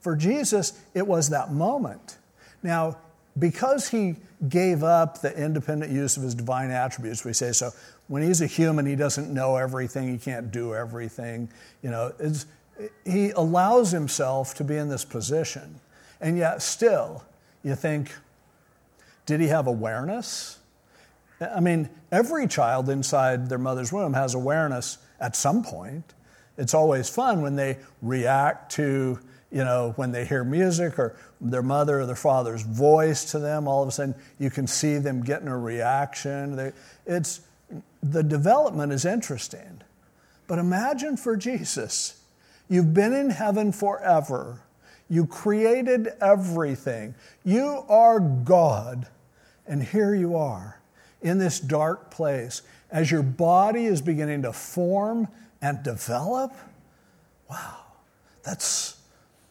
For 0.00 0.14
Jesus, 0.14 0.78
it 0.94 1.06
was 1.06 1.30
that 1.30 1.52
moment. 1.52 2.18
Now, 2.62 2.98
because 3.38 3.88
he 3.88 4.16
gave 4.48 4.82
up 4.82 5.22
the 5.22 5.34
independent 5.34 5.92
use 5.92 6.16
of 6.16 6.22
his 6.22 6.34
divine 6.34 6.70
attributes, 6.70 7.24
we 7.24 7.32
say 7.32 7.52
so. 7.52 7.70
When 8.08 8.22
he's 8.22 8.42
a 8.42 8.46
human, 8.46 8.84
he 8.84 8.96
doesn't 8.96 9.32
know 9.32 9.56
everything, 9.56 10.08
he 10.08 10.18
can't 10.18 10.50
do 10.50 10.74
everything. 10.74 11.48
You 11.82 11.90
know, 11.90 12.12
he 13.04 13.30
allows 13.30 13.90
himself 13.90 14.54
to 14.54 14.64
be 14.64 14.76
in 14.76 14.88
this 14.88 15.04
position. 15.04 15.80
And 16.20 16.38
yet, 16.38 16.62
still, 16.62 17.24
you 17.62 17.74
think, 17.74 18.12
did 19.26 19.40
he 19.40 19.48
have 19.48 19.66
awareness? 19.66 20.58
I 21.40 21.60
mean, 21.60 21.88
every 22.10 22.46
child 22.46 22.88
inside 22.88 23.48
their 23.48 23.58
mother's 23.58 23.92
womb 23.92 24.14
has 24.14 24.34
awareness 24.34 24.98
at 25.20 25.34
some 25.34 25.62
point. 25.62 26.14
It's 26.56 26.74
always 26.74 27.08
fun 27.08 27.42
when 27.42 27.56
they 27.56 27.78
react 28.00 28.72
to, 28.72 29.18
you 29.50 29.64
know, 29.64 29.92
when 29.96 30.12
they 30.12 30.24
hear 30.24 30.44
music 30.44 30.98
or 30.98 31.16
their 31.40 31.62
mother 31.62 32.00
or 32.00 32.06
their 32.06 32.14
father's 32.14 32.62
voice 32.62 33.24
to 33.32 33.38
them. 33.38 33.66
All 33.66 33.82
of 33.82 33.88
a 33.88 33.92
sudden, 33.92 34.14
you 34.38 34.50
can 34.50 34.66
see 34.66 34.98
them 34.98 35.22
getting 35.22 35.48
a 35.48 35.58
reaction. 35.58 36.72
It's, 37.06 37.40
the 38.02 38.22
development 38.22 38.92
is 38.92 39.04
interesting. 39.04 39.82
But 40.46 40.58
imagine 40.58 41.16
for 41.16 41.36
Jesus 41.36 42.21
You've 42.72 42.94
been 42.94 43.12
in 43.12 43.28
heaven 43.28 43.70
forever. 43.70 44.62
You 45.10 45.26
created 45.26 46.08
everything. 46.22 47.14
You 47.44 47.84
are 47.86 48.18
God. 48.18 49.08
And 49.66 49.82
here 49.82 50.14
you 50.14 50.36
are 50.36 50.80
in 51.20 51.36
this 51.36 51.60
dark 51.60 52.10
place 52.10 52.62
as 52.90 53.10
your 53.10 53.22
body 53.22 53.84
is 53.84 54.00
beginning 54.00 54.40
to 54.44 54.54
form 54.54 55.28
and 55.60 55.82
develop. 55.82 56.54
Wow, 57.50 57.76
that's 58.42 58.96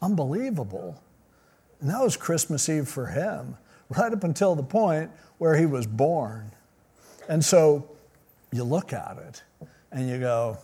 unbelievable. 0.01 0.99
And 1.79 1.91
that 1.91 2.01
was 2.01 2.17
Christmas 2.17 2.67
Eve 2.69 2.87
for 2.87 3.05
him, 3.05 3.55
right 3.89 4.11
up 4.11 4.23
until 4.23 4.55
the 4.55 4.63
point 4.63 5.11
where 5.37 5.55
he 5.55 5.67
was 5.67 5.85
born. 5.85 6.51
And 7.29 7.45
so 7.45 7.87
you 8.51 8.63
look 8.63 8.93
at 8.93 9.19
it 9.19 9.43
and 9.91 10.09
you 10.09 10.17
go, 10.17 10.57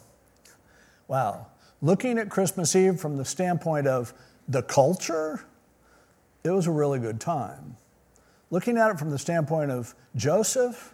wow, 1.08 1.46
looking 1.82 2.18
at 2.18 2.30
Christmas 2.30 2.76
Eve 2.76 3.00
from 3.00 3.18
the 3.18 3.26
standpoint 3.26 3.88
of 3.88 4.14
the 4.48 4.62
culture, 4.64 5.46
it 6.44 6.52
was 6.52 6.68
a 6.68 6.72
really 6.72 7.00
good 7.00 7.20
time. 7.20 7.76
Looking 8.50 8.78
at 8.78 8.92
it 8.92 9.00
from 9.00 9.10
the 9.10 9.20
standpoint 9.20 9.72
of 9.72 9.94
Joseph, 10.16 10.94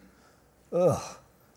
ugh, 0.71 1.01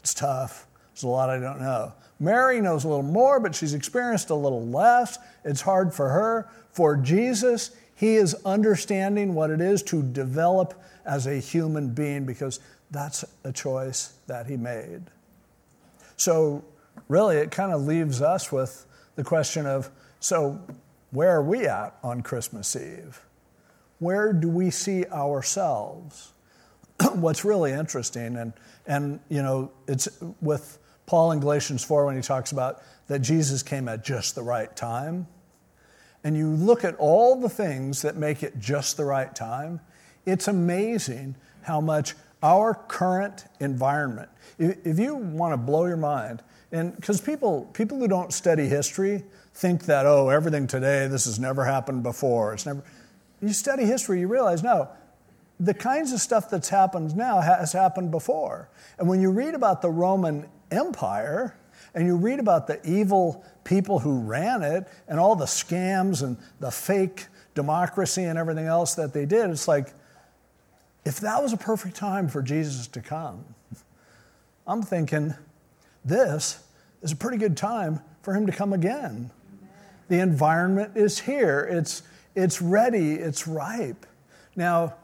it's 0.01 0.12
tough. 0.12 0.67
There's 0.93 1.05
a 1.05 1.09
lot 1.09 1.31
I 1.31 1.39
don't 1.39 1.61
know. 1.61 1.93
Mary 2.19 2.61
knows 2.61 2.85
a 2.85 2.89
little 2.89 3.03
more, 3.03 3.41
but 3.41 3.55
she's 3.55 3.75
experienced 3.75 4.31
a 4.31 4.35
little 4.35 4.67
less. 4.67 5.19
It's 5.45 5.61
hard 5.61 5.93
for 5.93 6.09
her. 6.09 6.49
For 6.73 6.97
Jesus, 6.97 7.73
he 7.95 8.17
is 8.17 8.35
understanding 8.45 9.35
what 9.35 9.51
it 9.51 9.61
is 9.61 9.83
to 9.85 10.03
develop 10.03 10.83
as 11.05 11.27
a 11.27 11.37
human 11.37 11.91
being 11.91 12.25
because 12.25 12.61
that's 12.91 13.25
a 13.45 13.53
choice 13.53 14.15
that 14.27 14.47
he 14.47 14.57
made. 14.57 15.03
So, 16.17 16.65
really, 17.09 17.37
it 17.37 17.51
kind 17.51 17.73
of 17.73 17.83
leaves 17.83 18.23
us 18.23 18.51
with 18.51 18.87
the 19.16 19.24
question 19.24 19.66
of 19.66 19.90
so, 20.20 20.61
where 21.11 21.37
are 21.37 21.42
we 21.42 21.66
at 21.66 21.96
on 22.02 22.22
Christmas 22.22 22.74
Eve? 22.76 23.20
Where 23.98 24.33
do 24.33 24.48
we 24.48 24.70
see 24.70 25.05
ourselves? 25.07 26.33
What's 27.14 27.44
really 27.44 27.72
interesting, 27.72 28.37
and, 28.37 28.52
and 28.87 29.20
you 29.29 29.42
know, 29.42 29.72
it's 29.88 30.09
with 30.40 30.79
Paul 31.07 31.33
in 31.33 31.40
Galatians 31.40 31.85
4 31.85 32.07
when 32.07 32.16
he 32.16 32.22
talks 32.22 32.52
about 32.52 32.83
that 33.09 33.20
Jesus 33.20 33.62
came 33.62 33.88
at 33.88 34.05
just 34.05 34.35
the 34.35 34.42
right 34.42 34.74
time. 34.74 35.26
And 36.24 36.37
you 36.37 36.48
look 36.48 36.85
at 36.85 36.96
all 36.96 37.37
the 37.37 37.48
things 37.48 38.02
that 38.02 38.16
make 38.16 38.42
it 38.42 38.59
just 38.59 38.96
the 38.96 39.05
right 39.05 39.33
time, 39.35 39.81
it's 40.24 40.48
amazing 40.48 41.37
how 41.62 41.81
much 41.81 42.14
our 42.42 42.74
current 42.74 43.44
environment, 43.61 44.29
if 44.59 44.98
you 44.98 45.14
want 45.14 45.52
to 45.52 45.57
blow 45.57 45.87
your 45.87 45.96
mind, 45.96 46.42
and 46.77 46.95
because 46.97 47.21
people, 47.21 47.69
people 47.73 47.99
who 47.99 48.09
don't 48.09 48.33
study 48.33 48.67
history 48.67 49.25
think 49.55 49.85
that, 49.87 50.07
oh, 50.07 50.29
everything 50.29 50.67
today, 50.67 51.07
this 51.07 51.25
has 51.25 51.39
never 51.39 51.65
happened 51.65 52.03
before. 52.03 52.53
It's 52.53 52.67
never. 52.67 52.83
You 53.41 53.53
study 53.53 53.85
history, 53.85 54.21
you 54.21 54.29
realize, 54.29 54.62
no, 54.62 54.89
the 55.59 55.75
kinds 55.75 56.12
of 56.12 56.21
stuff 56.21 56.51
that's 56.51 56.69
happened 56.69 57.17
now 57.17 57.41
has 57.41 57.73
happened 57.73 58.11
before. 58.11 58.69
And 58.99 59.09
when 59.09 59.21
you 59.21 59.31
read 59.31 59.55
about 59.55 59.83
the 59.83 59.91
Roman 59.91 60.47
Empire, 60.71 61.57
and 61.95 62.07
you 62.07 62.17
read 62.17 62.41
about 62.41 62.67
the 62.67 62.79
evil 62.89 63.45
people 63.65 63.99
who 63.99 64.21
ran 64.21 64.62
it, 64.62 64.87
and 65.09 65.19
all 65.19 65.35
the 65.35 65.47
scams 65.47 66.23
and 66.23 66.37
the 66.61 66.71
fake 66.71 67.27
democracy 67.55 68.25
and 68.25 68.39
everything 68.39 68.67
else 68.67 68.95
that 68.95 69.15
they 69.15 69.25
did, 69.25 69.51
it's 69.51 69.67
like, 69.67 69.95
if 71.05 71.21
that 71.21 71.43
was 71.43 71.53
a 71.53 71.57
perfect 71.57 71.97
time 71.97 72.29
for 72.29 72.43
Jesus 72.43 72.87
to 72.89 73.01
come, 73.01 73.45
I'm 74.67 74.83
thinking, 74.83 75.35
this 76.05 76.62
is 77.07 77.12
a 77.12 77.16
pretty 77.16 77.38
good 77.38 77.57
time 77.57 78.01
for 78.23 78.35
him 78.35 78.47
to 78.47 78.53
come 78.53 78.73
again. 78.73 79.31
The 80.09 80.19
environment 80.19 80.97
is 80.97 81.21
here, 81.21 81.61
it's, 81.71 82.03
it's 82.35 82.61
ready, 82.61 83.12
it's 83.12 83.47
ripe. 83.47 84.05
Now, 84.57 84.95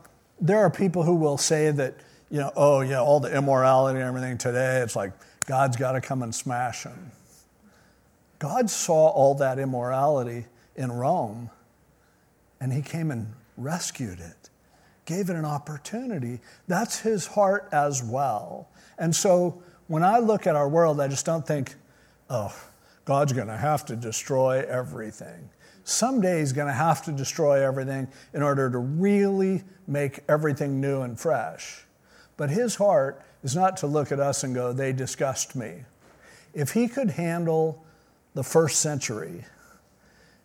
there 0.40 0.58
are 0.58 0.70
people 0.70 1.04
who 1.04 1.14
will 1.14 1.38
say 1.38 1.70
that, 1.70 1.94
you 2.28 2.40
know, 2.40 2.50
oh, 2.56 2.80
yeah, 2.80 3.00
all 3.00 3.20
the 3.20 3.32
immorality 3.34 4.00
and 4.00 4.08
everything 4.08 4.36
today, 4.36 4.80
it's 4.80 4.96
like 4.96 5.12
God's 5.46 5.76
got 5.76 5.92
to 5.92 6.00
come 6.00 6.24
and 6.24 6.34
smash 6.34 6.82
them. 6.82 7.12
God 8.40 8.68
saw 8.68 9.08
all 9.08 9.36
that 9.36 9.60
immorality 9.60 10.46
in 10.74 10.90
Rome, 10.90 11.50
and 12.60 12.72
he 12.72 12.82
came 12.82 13.12
and 13.12 13.32
rescued 13.56 14.18
it, 14.18 14.50
gave 15.04 15.30
it 15.30 15.36
an 15.36 15.44
opportunity. 15.44 16.40
That's 16.66 16.98
his 16.98 17.28
heart 17.28 17.68
as 17.70 18.02
well. 18.02 18.68
And 18.98 19.14
so 19.14 19.62
when 19.86 20.02
I 20.02 20.18
look 20.18 20.48
at 20.48 20.56
our 20.56 20.68
world, 20.68 21.00
I 21.00 21.06
just 21.06 21.24
don't 21.24 21.46
think, 21.46 21.76
oh, 22.32 22.54
God's 23.04 23.32
going 23.32 23.48
to 23.48 23.56
have 23.56 23.84
to 23.86 23.96
destroy 23.96 24.64
everything. 24.66 25.50
Someday 25.84 26.40
He's 26.40 26.52
going 26.52 26.68
to 26.68 26.72
have 26.72 27.04
to 27.04 27.12
destroy 27.12 27.64
everything 27.64 28.08
in 28.32 28.42
order 28.42 28.70
to 28.70 28.78
really 28.78 29.62
make 29.86 30.20
everything 30.28 30.80
new 30.80 31.02
and 31.02 31.18
fresh. 31.20 31.84
But 32.36 32.50
His 32.50 32.76
heart 32.76 33.22
is 33.44 33.54
not 33.54 33.76
to 33.78 33.86
look 33.86 34.12
at 34.12 34.20
us 34.20 34.44
and 34.44 34.54
go, 34.54 34.72
they 34.72 34.92
disgust 34.92 35.54
me. 35.54 35.84
If 36.54 36.72
He 36.72 36.88
could 36.88 37.10
handle 37.10 37.84
the 38.34 38.42
first 38.42 38.80
century 38.80 39.44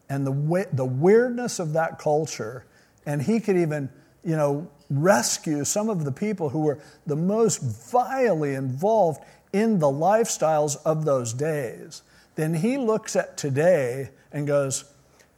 and 0.10 0.28
the, 0.28 0.67
the 0.73 0.86
weirdness 0.86 1.60
of 1.60 1.73
that 1.73 2.00
culture, 2.00 2.65
and 3.06 3.21
He 3.21 3.39
could 3.39 3.56
even, 3.56 3.89
you 4.26 4.36
know, 4.36 4.69
rescue 4.89 5.63
some 5.63 5.89
of 5.89 6.06
the 6.06 6.12
people 6.12 6.50
who 6.50 6.62
were 6.62 6.80
the 7.06 7.15
most 7.15 7.62
vilely 7.62 8.56
involved 8.56 9.21
in 9.54 9.80
the 9.80 9.88
lifestyles 9.88 10.78
of 10.86 11.06
those 11.06 11.34
days, 11.34 12.04
then 12.36 12.54
he 12.54 12.78
looks 12.78 13.16
at 13.16 13.38
today 13.38 14.10
and 14.32 14.46
goes, 14.46 14.86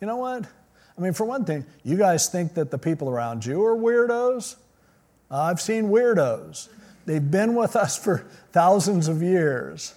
you 0.02 0.08
know 0.08 0.18
what? 0.18 0.46
I 0.98 1.02
mean, 1.02 1.14
for 1.14 1.26
one 1.26 1.46
thing, 1.46 1.66
you 1.84 1.98
guys 1.98 2.28
think 2.28 2.56
that 2.56 2.72
the 2.72 2.78
people 2.78 3.10
around 3.10 3.46
you 3.46 3.64
are 3.64 3.76
weirdos? 3.76 4.56
I've 5.32 5.62
seen 5.62 5.86
weirdos. 5.86 6.68
They've 7.06 7.32
been 7.32 7.56
with 7.56 7.76
us 7.76 7.98
for 7.98 8.26
thousands 8.52 9.08
of 9.08 9.24
years. 9.24 9.94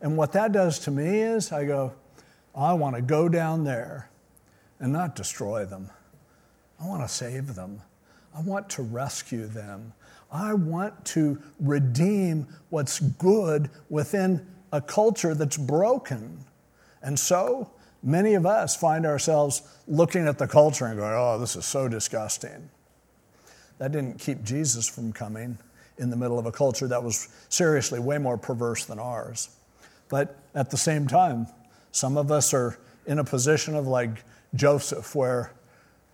And 0.00 0.16
what 0.16 0.32
that 0.32 0.52
does 0.52 0.78
to 0.80 0.90
me 0.90 1.20
is 1.20 1.50
I 1.50 1.64
go, 1.64 1.92
I 2.54 2.74
want 2.74 2.96
to 2.96 3.02
go 3.02 3.28
down 3.28 3.64
there 3.64 4.08
and 4.78 4.92
not 4.92 5.16
destroy 5.16 5.64
them. 5.64 5.90
I 6.80 6.86
want 6.86 7.02
to 7.02 7.08
save 7.08 7.54
them. 7.54 7.82
I 8.34 8.40
want 8.40 8.68
to 8.70 8.82
rescue 8.82 9.46
them. 9.46 9.94
I 10.36 10.52
want 10.52 11.04
to 11.06 11.42
redeem 11.58 12.46
what's 12.68 13.00
good 13.00 13.70
within 13.88 14.46
a 14.70 14.82
culture 14.82 15.34
that's 15.34 15.56
broken. 15.56 16.44
And 17.02 17.18
so 17.18 17.70
many 18.02 18.34
of 18.34 18.44
us 18.44 18.76
find 18.76 19.06
ourselves 19.06 19.62
looking 19.88 20.28
at 20.28 20.36
the 20.36 20.46
culture 20.46 20.84
and 20.84 20.98
going, 20.98 21.14
oh, 21.14 21.38
this 21.38 21.56
is 21.56 21.64
so 21.64 21.88
disgusting. 21.88 22.68
that 23.78 23.92
didn't 23.92 24.18
keep 24.18 24.42
Jesus 24.42 24.88
from 24.88 25.12
coming 25.12 25.58
in 25.98 26.10
the 26.10 26.16
middle 26.16 26.38
of 26.38 26.46
a 26.46 26.52
culture 26.52 26.86
that 26.88 27.02
was 27.02 27.28
seriously 27.48 27.98
way 27.98 28.18
more 28.18 28.36
perverse 28.36 28.84
than 28.84 28.98
ours. 28.98 29.50
But 30.08 30.36
at 30.54 30.70
the 30.70 30.76
same 30.76 31.06
time, 31.06 31.46
some 31.92 32.16
of 32.16 32.30
us 32.30 32.52
are 32.52 32.78
in 33.06 33.18
a 33.18 33.24
position 33.24 33.74
of 33.74 33.86
like 33.86 34.24
Joseph, 34.54 35.14
where 35.14 35.52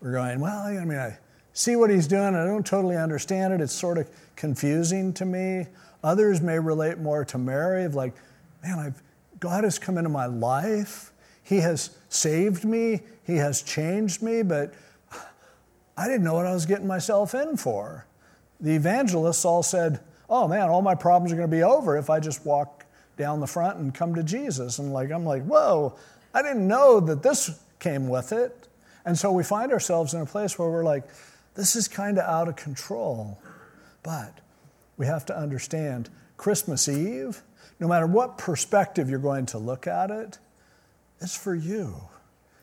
we're 0.00 0.12
going, 0.12 0.40
well, 0.40 0.62
I 0.62 0.84
mean, 0.84 0.98
I 0.98 1.18
see 1.52 1.76
what 1.76 1.90
he's 1.90 2.06
doing, 2.06 2.34
I 2.34 2.44
don't 2.44 2.66
totally 2.66 2.96
understand 2.96 3.54
it, 3.54 3.60
it's 3.60 3.72
sort 3.72 3.98
of 3.98 4.08
confusing 4.36 5.12
to 5.14 5.24
me. 5.24 5.66
Others 6.02 6.40
may 6.40 6.58
relate 6.58 6.98
more 6.98 7.24
to 7.26 7.38
Mary, 7.38 7.84
of 7.84 7.94
like, 7.94 8.14
man, 8.62 8.78
I've, 8.78 9.02
God 9.40 9.64
has 9.64 9.78
come 9.78 9.98
into 9.98 10.10
my 10.10 10.26
life, 10.26 11.12
He 11.42 11.58
has 11.58 11.96
saved 12.08 12.64
me, 12.64 13.00
He 13.24 13.36
has 13.36 13.62
changed 13.62 14.22
me, 14.22 14.42
but 14.42 14.74
I 15.96 16.06
didn't 16.06 16.24
know 16.24 16.34
what 16.34 16.46
I 16.46 16.54
was 16.54 16.66
getting 16.66 16.86
myself 16.86 17.34
in 17.34 17.56
for. 17.56 18.06
The 18.60 18.74
evangelists 18.74 19.44
all 19.44 19.62
said, 19.62 20.00
oh 20.32 20.48
man, 20.48 20.70
all 20.70 20.82
my 20.82 20.94
problems 20.94 21.32
are 21.32 21.36
going 21.36 21.50
to 21.50 21.56
be 21.56 21.62
over 21.62 21.98
if 21.98 22.08
I 22.08 22.18
just 22.18 22.44
walk 22.46 22.86
down 23.18 23.40
the 23.40 23.46
front 23.46 23.78
and 23.78 23.94
come 23.94 24.14
to 24.14 24.22
Jesus. 24.22 24.78
And 24.78 24.92
like, 24.92 25.10
I'm 25.10 25.26
like, 25.26 25.44
whoa, 25.44 25.94
I 26.32 26.42
didn't 26.42 26.66
know 26.66 26.98
that 27.00 27.22
this 27.22 27.60
came 27.78 28.08
with 28.08 28.32
it. 28.32 28.68
And 29.04 29.18
so 29.18 29.30
we 29.30 29.44
find 29.44 29.72
ourselves 29.72 30.14
in 30.14 30.22
a 30.22 30.26
place 30.26 30.58
where 30.58 30.70
we're 30.70 30.84
like, 30.84 31.04
this 31.54 31.76
is 31.76 31.88
kind 31.88 32.18
of 32.18 32.24
out 32.24 32.48
of 32.48 32.56
control. 32.56 33.40
But 34.02 34.40
we 34.96 35.06
have 35.06 35.26
to 35.26 35.36
understand 35.36 36.10
Christmas 36.36 36.88
Eve, 36.88 37.42
no 37.78 37.88
matter 37.88 38.06
what 38.06 38.38
perspective 38.38 39.08
you're 39.08 39.18
going 39.18 39.46
to 39.46 39.58
look 39.58 39.86
at 39.86 40.10
it, 40.10 40.38
it's 41.20 41.36
for 41.36 41.54
you 41.54 41.94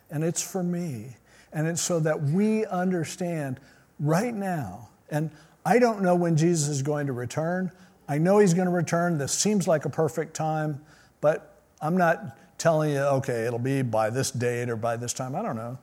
and 0.10 0.24
it's 0.24 0.42
for 0.42 0.64
me. 0.64 1.16
And 1.52 1.68
it's 1.68 1.82
so 1.82 2.00
that 2.02 2.22
we 2.22 2.66
understand 2.66 3.60
right 4.00 4.34
now. 4.34 4.90
And 5.10 5.32
I 5.66 5.80
don't 5.80 6.02
know 6.02 6.16
when 6.16 6.38
Jesus 6.38 6.70
is 6.70 6.82
going 6.82 7.08
to 7.08 7.14
return. 7.14 7.72
I 8.08 8.18
know 8.18 8.40
he's 8.40 8.54
going 8.54 8.68
to 8.68 8.74
return. 8.74 9.18
This 9.18 9.32
seems 9.32 9.68
like 9.68 9.86
a 9.86 9.90
perfect 9.90 10.34
time, 10.34 10.82
but 11.22 11.62
I'm 11.82 11.98
not 11.98 12.38
telling 12.58 12.92
you, 12.92 13.00
okay, 13.00 13.46
it'll 13.46 13.60
be 13.60 13.82
by 13.82 14.10
this 14.10 14.32
date 14.32 14.70
or 14.70 14.76
by 14.76 14.98
this 14.98 15.14
time. 15.14 15.36
I 15.36 15.42
don't 15.42 15.56
know. 15.56 15.78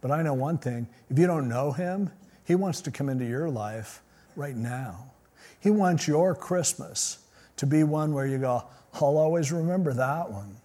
But 0.00 0.10
I 0.10 0.22
know 0.22 0.34
one 0.34 0.58
thing 0.58 0.86
if 1.10 1.18
you 1.18 1.26
don't 1.26 1.48
know 1.48 1.72
him, 1.72 2.10
he 2.44 2.54
wants 2.54 2.80
to 2.82 2.90
come 2.90 3.08
into 3.08 3.24
your 3.24 3.48
life 3.48 4.02
right 4.36 4.56
now. 4.56 5.10
He 5.60 5.70
wants 5.70 6.06
your 6.06 6.34
Christmas 6.34 7.18
to 7.56 7.66
be 7.66 7.84
one 7.84 8.12
where 8.12 8.26
you 8.26 8.38
go, 8.38 8.64
I'll 8.94 9.16
always 9.16 9.50
remember 9.50 9.92
that 9.94 10.30
one. 10.30 10.56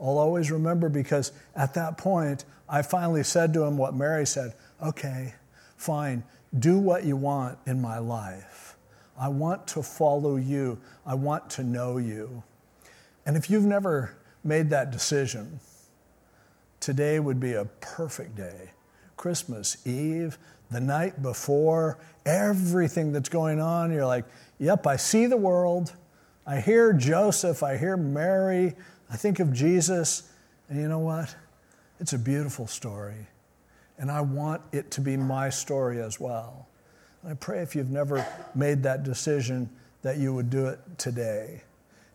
I'll 0.00 0.18
always 0.18 0.50
remember 0.50 0.88
because 0.88 1.32
at 1.54 1.74
that 1.74 1.98
point, 1.98 2.44
I 2.68 2.82
finally 2.82 3.22
said 3.22 3.52
to 3.54 3.62
him 3.64 3.76
what 3.76 3.94
Mary 3.94 4.26
said 4.26 4.54
okay, 4.82 5.34
fine, 5.76 6.22
do 6.58 6.78
what 6.78 7.04
you 7.04 7.16
want 7.16 7.58
in 7.66 7.80
my 7.80 7.98
life. 7.98 8.76
I 9.18 9.28
want 9.28 9.66
to 9.68 9.82
follow 9.82 10.36
you, 10.36 10.78
I 11.06 11.14
want 11.14 11.48
to 11.50 11.64
know 11.64 11.98
you. 11.98 12.42
And 13.24 13.36
if 13.36 13.48
you've 13.48 13.64
never 13.64 14.14
made 14.42 14.70
that 14.70 14.90
decision, 14.90 15.60
today 16.80 17.18
would 17.18 17.40
be 17.40 17.54
a 17.54 17.64
perfect 17.64 18.36
day. 18.36 18.72
Christmas 19.16 19.86
Eve, 19.86 20.36
the 20.74 20.80
night 20.80 21.22
before, 21.22 21.98
everything 22.26 23.12
that's 23.12 23.28
going 23.28 23.60
on, 23.60 23.92
you're 23.92 24.06
like, 24.06 24.24
yep, 24.58 24.86
I 24.86 24.96
see 24.96 25.26
the 25.26 25.36
world. 25.36 25.92
I 26.46 26.60
hear 26.60 26.92
Joseph, 26.92 27.62
I 27.62 27.76
hear 27.76 27.96
Mary, 27.96 28.74
I 29.10 29.16
think 29.16 29.40
of 29.40 29.52
Jesus, 29.52 30.30
and 30.68 30.80
you 30.80 30.88
know 30.88 30.98
what? 30.98 31.34
It's 32.00 32.12
a 32.12 32.18
beautiful 32.18 32.66
story. 32.66 33.26
And 33.98 34.10
I 34.10 34.20
want 34.20 34.60
it 34.72 34.90
to 34.92 35.00
be 35.00 35.16
my 35.16 35.48
story 35.50 36.02
as 36.02 36.18
well. 36.18 36.68
And 37.22 37.32
I 37.32 37.34
pray 37.34 37.60
if 37.60 37.74
you've 37.74 37.90
never 37.90 38.26
made 38.54 38.82
that 38.82 39.04
decision 39.04 39.70
that 40.02 40.18
you 40.18 40.34
would 40.34 40.50
do 40.50 40.66
it 40.66 40.80
today. 40.98 41.62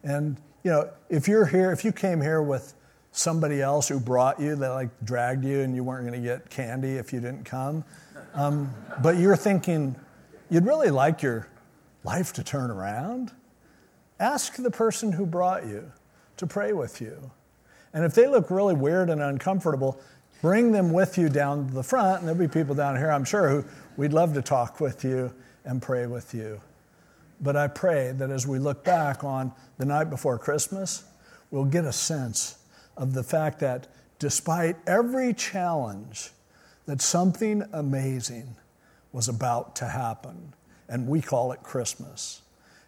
And, 0.04 0.38
you 0.64 0.72
know, 0.72 0.90
if 1.10 1.28
you're 1.28 1.46
here, 1.46 1.72
if 1.72 1.84
you 1.84 1.92
came 1.92 2.22
here 2.22 2.42
with 2.42 2.76
somebody 3.12 3.62
else 3.62 3.88
who 3.88 4.00
brought 4.00 4.40
you, 4.40 4.56
that 4.56 4.70
like 4.70 4.90
dragged 5.04 5.44
you 5.44 5.62
and 5.62 5.76
you 5.76 5.84
weren't 5.84 6.08
going 6.08 6.22
to 6.22 6.28
get 6.28 6.50
candy 6.50 6.98
if 6.98 7.12
you 7.12 7.20
didn't 7.20 7.46
come, 7.46 7.84
um, 8.34 8.74
but 9.02 9.18
you're 9.18 9.36
thinking 9.36 9.96
you'd 10.50 10.66
really 10.66 10.90
like 10.90 11.22
your 11.22 11.48
life 12.04 12.34
to 12.34 12.44
turn 12.44 12.72
around, 12.72 13.32
ask 14.20 14.56
the 14.56 14.72
person 14.72 15.12
who 15.12 15.26
brought 15.26 15.66
you 15.66 15.92
to 16.38 16.48
pray 16.48 16.74
with 16.74 17.02
you. 17.02 17.32
And 17.94 18.06
if 18.06 18.14
they 18.14 18.28
look 18.28 18.50
really 18.50 18.76
weird 18.76 19.10
and 19.10 19.22
uncomfortable, 19.22 20.00
bring 20.42 20.72
them 20.72 20.92
with 20.92 21.18
you 21.18 21.30
down 21.30 21.68
to 21.68 21.74
the 21.74 21.84
front, 21.84 22.20
and 22.20 22.28
there'll 22.28 22.40
be 22.40 22.48
people 22.48 22.76
down 22.76 22.96
here, 22.96 23.12
I'm 23.12 23.26
sure, 23.26 23.50
who 23.50 23.66
we'd 23.98 24.14
love 24.14 24.34
to 24.36 24.42
talk 24.42 24.80
with 24.80 25.04
you 25.04 25.34
and 25.66 25.82
pray 25.82 26.08
with 26.08 26.34
you. 26.34 26.62
But 27.42 27.56
I 27.56 27.68
pray 27.68 28.12
that 28.14 28.30
as 28.30 28.46
we 28.46 28.60
look 28.60 28.84
back 28.84 29.24
on 29.24 29.54
the 29.78 29.86
night 29.86 30.10
before 30.10 30.38
Christmas, 30.38 31.04
we'll 31.52 31.66
get 31.66 31.86
a 31.86 31.94
sense 31.94 32.58
of 32.98 33.14
the 33.14 33.24
fact 33.24 33.60
that 33.60 33.88
despite 34.20 34.76
every 34.86 35.34
challenge, 35.34 36.32
that 36.90 37.04
something 37.04 37.64
amazing 37.72 38.56
was 39.12 39.28
about 39.28 39.76
to 39.76 39.86
happen. 39.86 40.56
And 40.88 41.08
we 41.08 41.22
call 41.22 41.52
it 41.52 41.62
Christmas. 41.62 42.42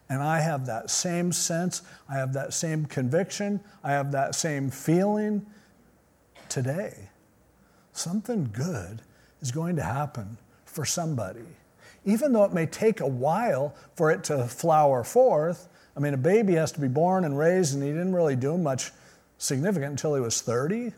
And 0.10 0.24
I 0.24 0.40
have 0.40 0.66
that 0.66 0.90
same 0.90 1.32
sense, 1.32 1.84
I 2.10 2.16
have 2.16 2.34
that 2.34 2.52
same 2.52 2.88
conviction, 2.88 3.60
I 3.84 3.92
have 3.92 4.12
that 4.14 4.34
same 4.34 4.72
feeling 4.72 5.46
today. 6.50 7.10
Something 7.94 8.50
good 8.52 9.04
is 9.40 9.52
going 9.52 9.76
to 9.76 9.84
happen 9.84 10.40
for 10.66 10.84
somebody. 10.84 11.46
Even 12.04 12.34
though 12.34 12.46
it 12.46 12.54
may 12.54 12.66
take 12.66 13.02
a 13.02 13.08
while 13.08 13.76
for 13.94 14.10
it 14.10 14.24
to 14.24 14.48
flower 14.48 15.04
forth, 15.04 15.70
I 15.96 16.00
mean, 16.00 16.16
a 16.16 16.18
baby 16.18 16.54
has 16.54 16.72
to 16.72 16.82
be 16.82 16.88
born 16.88 17.24
and 17.24 17.38
raised, 17.38 17.76
and 17.76 17.84
he 17.84 17.90
didn't 17.90 18.16
really 18.16 18.36
do 18.36 18.58
much 18.58 18.94
significant 19.38 19.92
until 19.92 20.16
he 20.16 20.22
was 20.22 20.42
30, 20.42 20.92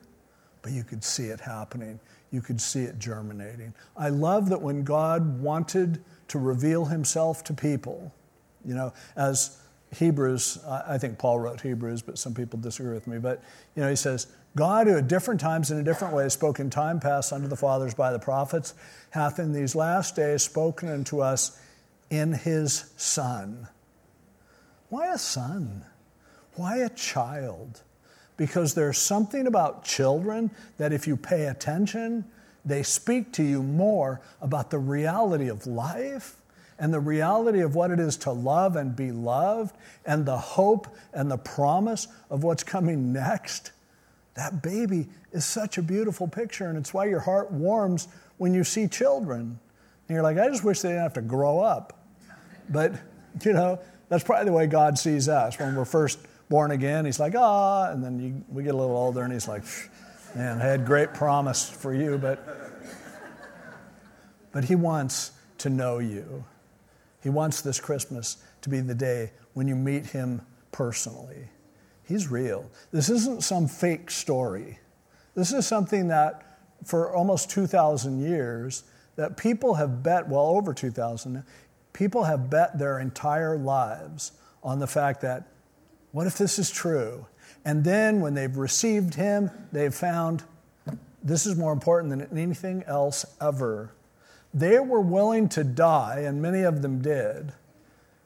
but 0.62 0.72
you 0.72 0.86
could 0.86 1.04
see 1.04 1.26
it 1.26 1.42
happening. 1.42 2.00
You 2.34 2.42
could 2.42 2.60
see 2.60 2.82
it 2.82 2.98
germinating. 2.98 3.76
I 3.96 4.10
love 4.10 4.50
that 4.50 4.60
when 4.60 4.84
God 4.84 5.40
wanted 5.40 6.04
to 6.30 6.40
reveal 6.40 6.86
himself 6.86 7.44
to 7.44 7.54
people, 7.54 8.12
you 8.66 8.74
know, 8.74 8.92
as 9.16 9.62
Hebrews, 9.96 10.58
I 10.68 10.98
think 10.98 11.20
Paul 11.20 11.40
wrote 11.40 11.62
Hebrews, 11.62 12.02
but 12.02 12.18
some 12.18 12.34
people 12.34 12.58
disagree 12.58 12.96
with 12.96 13.06
me. 13.06 13.20
But, 13.20 13.44
you 13.76 13.84
know, 13.84 13.90
he 13.90 13.96
says, 13.96 14.26
God, 14.56 14.88
who 14.88 14.98
at 14.98 15.08
different 15.08 15.40
times 15.40 15.70
in 15.70 15.84
different 15.84 16.16
ways 16.16 16.34
spoke 16.34 16.60
in 16.60 16.72
time 16.72 17.00
past 17.00 17.32
unto 17.32 17.48
the 17.48 17.56
fathers 17.56 17.94
by 17.94 18.12
the 18.12 18.18
prophets, 18.18 18.74
hath 19.12 19.38
in 19.38 19.54
these 19.54 19.76
last 19.76 20.16
days 20.16 20.42
spoken 20.42 20.90
unto 20.90 21.20
us 21.20 21.60
in 22.10 22.34
his 22.34 22.92
Son. 22.98 23.68
Why 24.90 25.14
a 25.14 25.20
son? 25.20 25.86
Why 26.56 26.78
a 26.78 26.90
child? 26.90 27.82
Because 28.38 28.74
there's 28.74 28.98
something 28.98 29.48
about 29.48 29.84
children 29.84 30.52
that 30.78 30.92
if 30.92 31.08
you 31.08 31.16
pay 31.16 31.48
attention, 31.48 32.26
they 32.66 32.84
speak 32.84 33.32
to 33.34 33.44
you 33.44 33.62
more 33.62 34.22
about 34.42 34.70
the 34.72 34.80
reality 34.80 35.50
of 35.50 35.68
life 35.68 36.36
and 36.80 36.94
the 36.94 37.00
reality 37.00 37.62
of 37.62 37.76
what 37.76 37.92
it 37.92 38.00
is 38.00 38.18
to 38.18 38.32
love 38.32 38.76
and 38.76 38.96
be 38.96 39.12
loved 39.12 39.76
and 40.06 40.26
the 40.26 40.38
hope 40.38 40.88
and 41.14 41.30
the 41.30 41.38
promise 41.38 42.08
of 42.30 42.44
what's 42.44 42.64
coming 42.64 43.14
next, 43.14 43.72
that 44.36 44.64
baby 44.64 45.08
is 45.32 45.46
such 45.46 45.78
a 45.78 45.82
beautiful 45.82 46.28
picture. 46.28 46.68
And 46.68 46.78
it's 46.78 46.94
why 46.94 47.06
your 47.06 47.20
heart 47.20 47.52
warms 47.52 48.08
when 48.38 48.54
you 48.54 48.64
see 48.64 48.88
children. 48.88 49.60
And 50.08 50.16
you're 50.16 50.24
like, 50.24 50.38
I 50.38 50.48
just 50.50 50.64
wish 50.64 50.82
they 50.82 50.90
didn't 50.90 51.04
have 51.04 51.14
to 51.14 51.22
grow 51.22 51.60
up. 51.60 52.00
But, 52.70 52.94
you 53.44 53.54
know, 53.54 53.80
that's 54.10 54.24
probably 54.24 54.46
the 54.46 54.54
way 54.54 54.68
God 54.68 54.98
sees 54.98 55.30
us. 55.30 55.60
When 55.60 55.76
we're 55.76 55.86
first 55.86 56.20
born 56.54 56.70
again, 56.70 57.04
He's 57.04 57.20
like, 57.20 57.34
ah, 57.36 57.90
and 57.92 58.04
then 58.04 58.20
you, 58.20 58.46
we 58.48 58.62
get 58.62 58.76
a 58.76 58.78
little 58.78 58.96
older 58.96 59.24
and 59.24 59.34
He's 59.34 59.48
like, 59.48 59.64
man, 60.36 60.62
I 60.62 60.66
had 60.66 60.86
great 60.86 61.12
promise 61.12 61.68
for 61.68 61.96
you, 61.96 62.20
but, 62.20 62.48
but 64.52 64.64
He 64.64 64.76
wants 64.76 65.32
to 65.58 65.72
know 65.72 65.98
you. 65.98 66.44
He 67.24 67.30
wants 67.30 67.62
this 67.62 67.80
Christmas 67.80 68.38
to 68.62 68.70
be 68.70 68.82
the 68.82 68.94
day 68.94 69.32
when 69.56 69.68
you 69.68 69.76
meet 69.76 70.06
him 70.06 70.44
personally. 70.72 71.50
He's 72.04 72.28
real. 72.28 72.70
This 72.92 73.10
isn't 73.10 73.44
some 73.44 73.68
fake 73.68 74.12
story. 74.12 74.78
This 75.34 75.54
is 75.54 75.66
something 75.66 76.10
that 76.10 76.60
for 76.86 77.16
almost 77.16 77.50
2,000 77.50 78.22
years 78.22 78.84
that 79.16 79.38
people 79.38 79.74
have 79.74 80.04
bet, 80.04 80.28
well, 80.28 80.46
over 80.46 80.72
2,000, 80.72 81.44
people 81.94 82.26
have 82.26 82.52
bet 82.52 82.78
their 82.78 83.00
entire 83.00 83.58
lives 83.58 84.34
on 84.62 84.78
the 84.78 84.88
fact 84.88 85.22
that, 85.22 85.48
what 86.14 86.26
if 86.26 86.38
this 86.38 86.58
is 86.58 86.72
true? 86.72 87.26
And 87.66 87.84
then 87.84 88.22
when 88.22 88.34
they've 88.34 88.56
received 88.56 89.16
him, 89.16 89.52
they've 89.72 89.94
found 89.94 90.44
this 91.24 91.46
is 91.46 91.58
more 91.58 91.74
important 91.74 92.10
than 92.10 92.38
anything 92.38 92.84
else 92.86 93.26
ever. 93.42 93.92
They 94.54 94.80
were 94.80 95.02
willing 95.02 95.50
to 95.50 95.64
die, 95.64 96.20
and 96.26 96.42
many 96.42 96.62
of 96.62 96.82
them 96.82 97.02
did, 97.02 97.54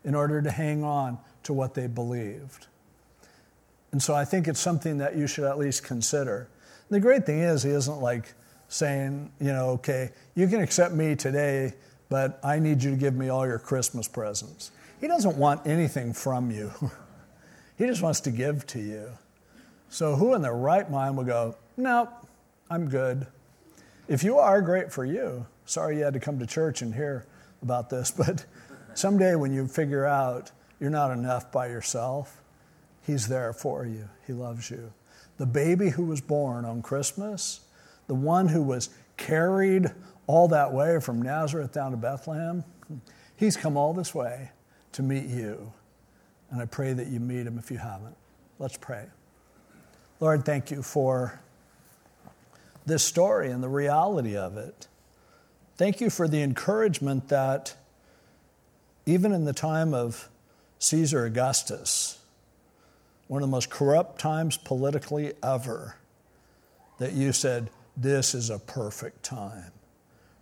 in 0.03 0.15
order 0.15 0.41
to 0.41 0.51
hang 0.51 0.83
on 0.83 1.19
to 1.43 1.53
what 1.53 1.73
they 1.73 1.87
believed. 1.87 2.67
And 3.91 4.03
so 4.03 4.13
I 4.13 4.25
think 4.25 4.47
it's 4.47 4.59
something 4.59 4.97
that 4.97 5.15
you 5.15 5.27
should 5.27 5.45
at 5.45 5.57
least 5.57 5.83
consider. 5.83 6.49
And 6.89 6.95
the 6.95 6.99
great 6.99 7.25
thing 7.25 7.39
is, 7.39 7.63
he 7.63 7.69
isn't 7.69 8.01
like 8.01 8.33
saying, 8.67 9.31
you 9.39 9.53
know, 9.53 9.69
okay, 9.69 10.11
you 10.35 10.47
can 10.47 10.59
accept 10.59 10.93
me 10.93 11.15
today, 11.15 11.73
but 12.09 12.39
I 12.43 12.59
need 12.59 12.83
you 12.83 12.91
to 12.91 12.97
give 12.97 13.15
me 13.15 13.29
all 13.29 13.47
your 13.47 13.59
Christmas 13.59 14.07
presents. 14.07 14.71
He 14.99 15.07
doesn't 15.07 15.37
want 15.37 15.65
anything 15.65 16.11
from 16.13 16.51
you, 16.51 16.71
he 17.77 17.85
just 17.85 18.01
wants 18.01 18.19
to 18.21 18.31
give 18.31 18.65
to 18.67 18.79
you. 18.79 19.09
So, 19.89 20.15
who 20.15 20.33
in 20.33 20.41
their 20.41 20.55
right 20.55 20.89
mind 20.89 21.17
would 21.17 21.27
go, 21.27 21.55
No, 21.77 22.09
I'm 22.69 22.89
good? 22.89 23.27
If 24.07 24.23
you 24.23 24.39
are, 24.39 24.61
great 24.61 24.91
for 24.91 25.05
you. 25.05 25.45
Sorry 25.65 25.97
you 25.97 26.03
had 26.03 26.13
to 26.13 26.19
come 26.19 26.39
to 26.39 26.45
church 26.45 26.81
and 26.81 26.93
hear 26.93 27.25
about 27.61 27.89
this, 27.89 28.11
but 28.17 28.45
someday 28.93 29.35
when 29.35 29.53
you 29.53 29.67
figure 29.67 30.05
out 30.05 30.51
you're 30.79 30.89
not 30.89 31.11
enough 31.11 31.51
by 31.51 31.67
yourself, 31.67 32.41
He's 33.05 33.27
there 33.27 33.53
for 33.53 33.85
you. 33.85 34.09
He 34.25 34.33
loves 34.33 34.69
you. 34.69 34.91
The 35.37 35.45
baby 35.45 35.89
who 35.89 36.03
was 36.03 36.19
born 36.19 36.65
on 36.65 36.81
Christmas, 36.81 37.61
the 38.07 38.15
one 38.15 38.49
who 38.49 38.61
was 38.61 38.89
carried 39.15 39.91
all 40.25 40.49
that 40.49 40.73
way 40.73 40.99
from 40.99 41.21
Nazareth 41.21 41.71
down 41.71 41.91
to 41.91 41.97
Bethlehem, 41.97 42.63
He's 43.37 43.55
come 43.55 43.77
all 43.77 43.93
this 43.93 44.15
way 44.15 44.51
to 44.93 45.03
meet 45.03 45.25
you. 45.25 45.71
And 46.51 46.61
I 46.61 46.65
pray 46.65 46.93
that 46.93 47.07
you 47.07 47.19
meet 47.19 47.45
Him 47.45 47.57
if 47.57 47.69
you 47.71 47.77
haven't. 47.77 48.15
Let's 48.59 48.77
pray. 48.77 49.05
Lord, 50.19 50.45
thank 50.45 50.71
you 50.71 50.81
for 50.81 51.39
this 52.85 53.03
story 53.03 53.51
and 53.51 53.61
the 53.61 53.69
reality 53.69 54.35
of 54.35 54.57
it. 54.57 54.87
Thank 55.75 56.01
you 56.01 56.09
for 56.09 56.27
the 56.27 56.41
encouragement 56.41 57.27
that 57.27 57.75
even 59.05 59.31
in 59.31 59.45
the 59.45 59.53
time 59.53 59.93
of 59.93 60.29
Caesar 60.79 61.25
Augustus, 61.25 62.19
one 63.27 63.43
of 63.43 63.49
the 63.49 63.51
most 63.51 63.69
corrupt 63.69 64.19
times 64.19 64.57
politically 64.57 65.33
ever, 65.43 65.95
that 66.97 67.13
you 67.13 67.31
said, 67.31 67.69
This 67.95 68.33
is 68.33 68.49
a 68.49 68.57
perfect 68.57 69.23
time 69.23 69.71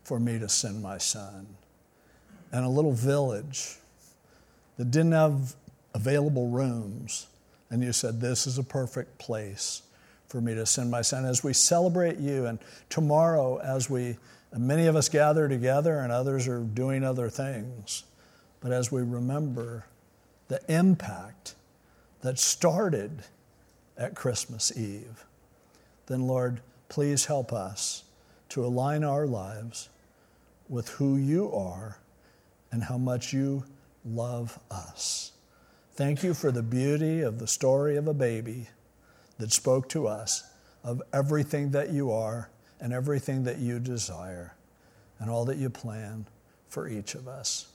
for 0.04 0.20
me 0.20 0.40
to 0.40 0.48
send 0.48 0.82
my 0.82 0.98
son. 0.98 1.48
And 2.52 2.64
a 2.64 2.70
little 2.70 2.94
village 2.94 3.78
that 4.78 4.92
didn't 4.92 5.12
have 5.12 5.56
available 5.96 6.50
rooms, 6.50 7.28
and 7.72 7.82
you 7.82 7.94
said, 7.94 8.22
This 8.22 8.46
is 8.46 8.60
a 8.60 8.64
perfect 8.64 9.18
place 9.18 9.82
for 10.28 10.42
me 10.42 10.54
to 10.54 10.66
send 10.66 10.92
my 10.92 11.02
son. 11.02 11.26
As 11.26 11.44
we 11.44 11.54
celebrate 11.54 12.18
you, 12.18 12.46
and 12.46 12.60
tomorrow, 12.90 13.58
as 13.58 13.90
we, 13.90 14.18
many 14.56 14.88
of 14.88 14.96
us 14.96 15.08
gather 15.10 15.48
together 15.48 16.00
and 16.00 16.12
others 16.12 16.48
are 16.48 16.60
doing 16.60 17.04
other 17.04 17.30
things, 17.30 18.04
but 18.60 18.72
as 18.72 18.92
we 18.92 19.02
remember 19.02 19.86
the 20.50 20.60
impact 20.68 21.56
that 22.22 22.38
started 22.38 23.24
at 23.98 24.16
Christmas 24.16 24.78
Eve, 24.78 25.26
then 26.08 26.28
Lord, 26.28 26.60
please 26.90 27.26
help 27.26 27.54
us 27.54 28.04
to 28.50 28.66
align 28.66 29.04
our 29.04 29.26
lives 29.26 29.90
with 30.68 30.90
who 30.90 31.16
you 31.16 31.52
are 31.54 32.00
and 32.72 32.84
how 32.84 32.98
much 32.98 33.32
you 33.32 33.64
love 34.04 34.60
us. 34.70 35.32
Thank 35.96 36.24
you 36.24 36.34
for 36.34 36.52
the 36.52 36.62
beauty 36.62 37.22
of 37.22 37.40
the 37.40 37.48
story 37.48 37.96
of 37.96 38.08
a 38.10 38.14
baby 38.14 38.68
that 39.38 39.54
spoke 39.54 39.88
to 39.90 40.08
us 40.08 40.44
of 40.84 41.02
everything 41.14 41.72
that 41.72 41.92
you 41.92 42.12
are 42.12 42.50
and 42.82 42.92
everything 42.92 43.46
that 43.46 43.60
you 43.60 43.80
desire 43.80 44.56
and 45.20 45.30
all 45.30 45.46
that 45.46 45.56
you 45.56 45.70
plan 45.70 46.26
for 46.68 46.90
each 46.90 47.16
of 47.16 47.30
us. 47.30 47.68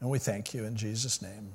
And 0.00 0.08
we 0.08 0.20
thank 0.20 0.54
you 0.54 0.64
in 0.64 0.76
Jesus' 0.76 1.20
name. 1.20 1.48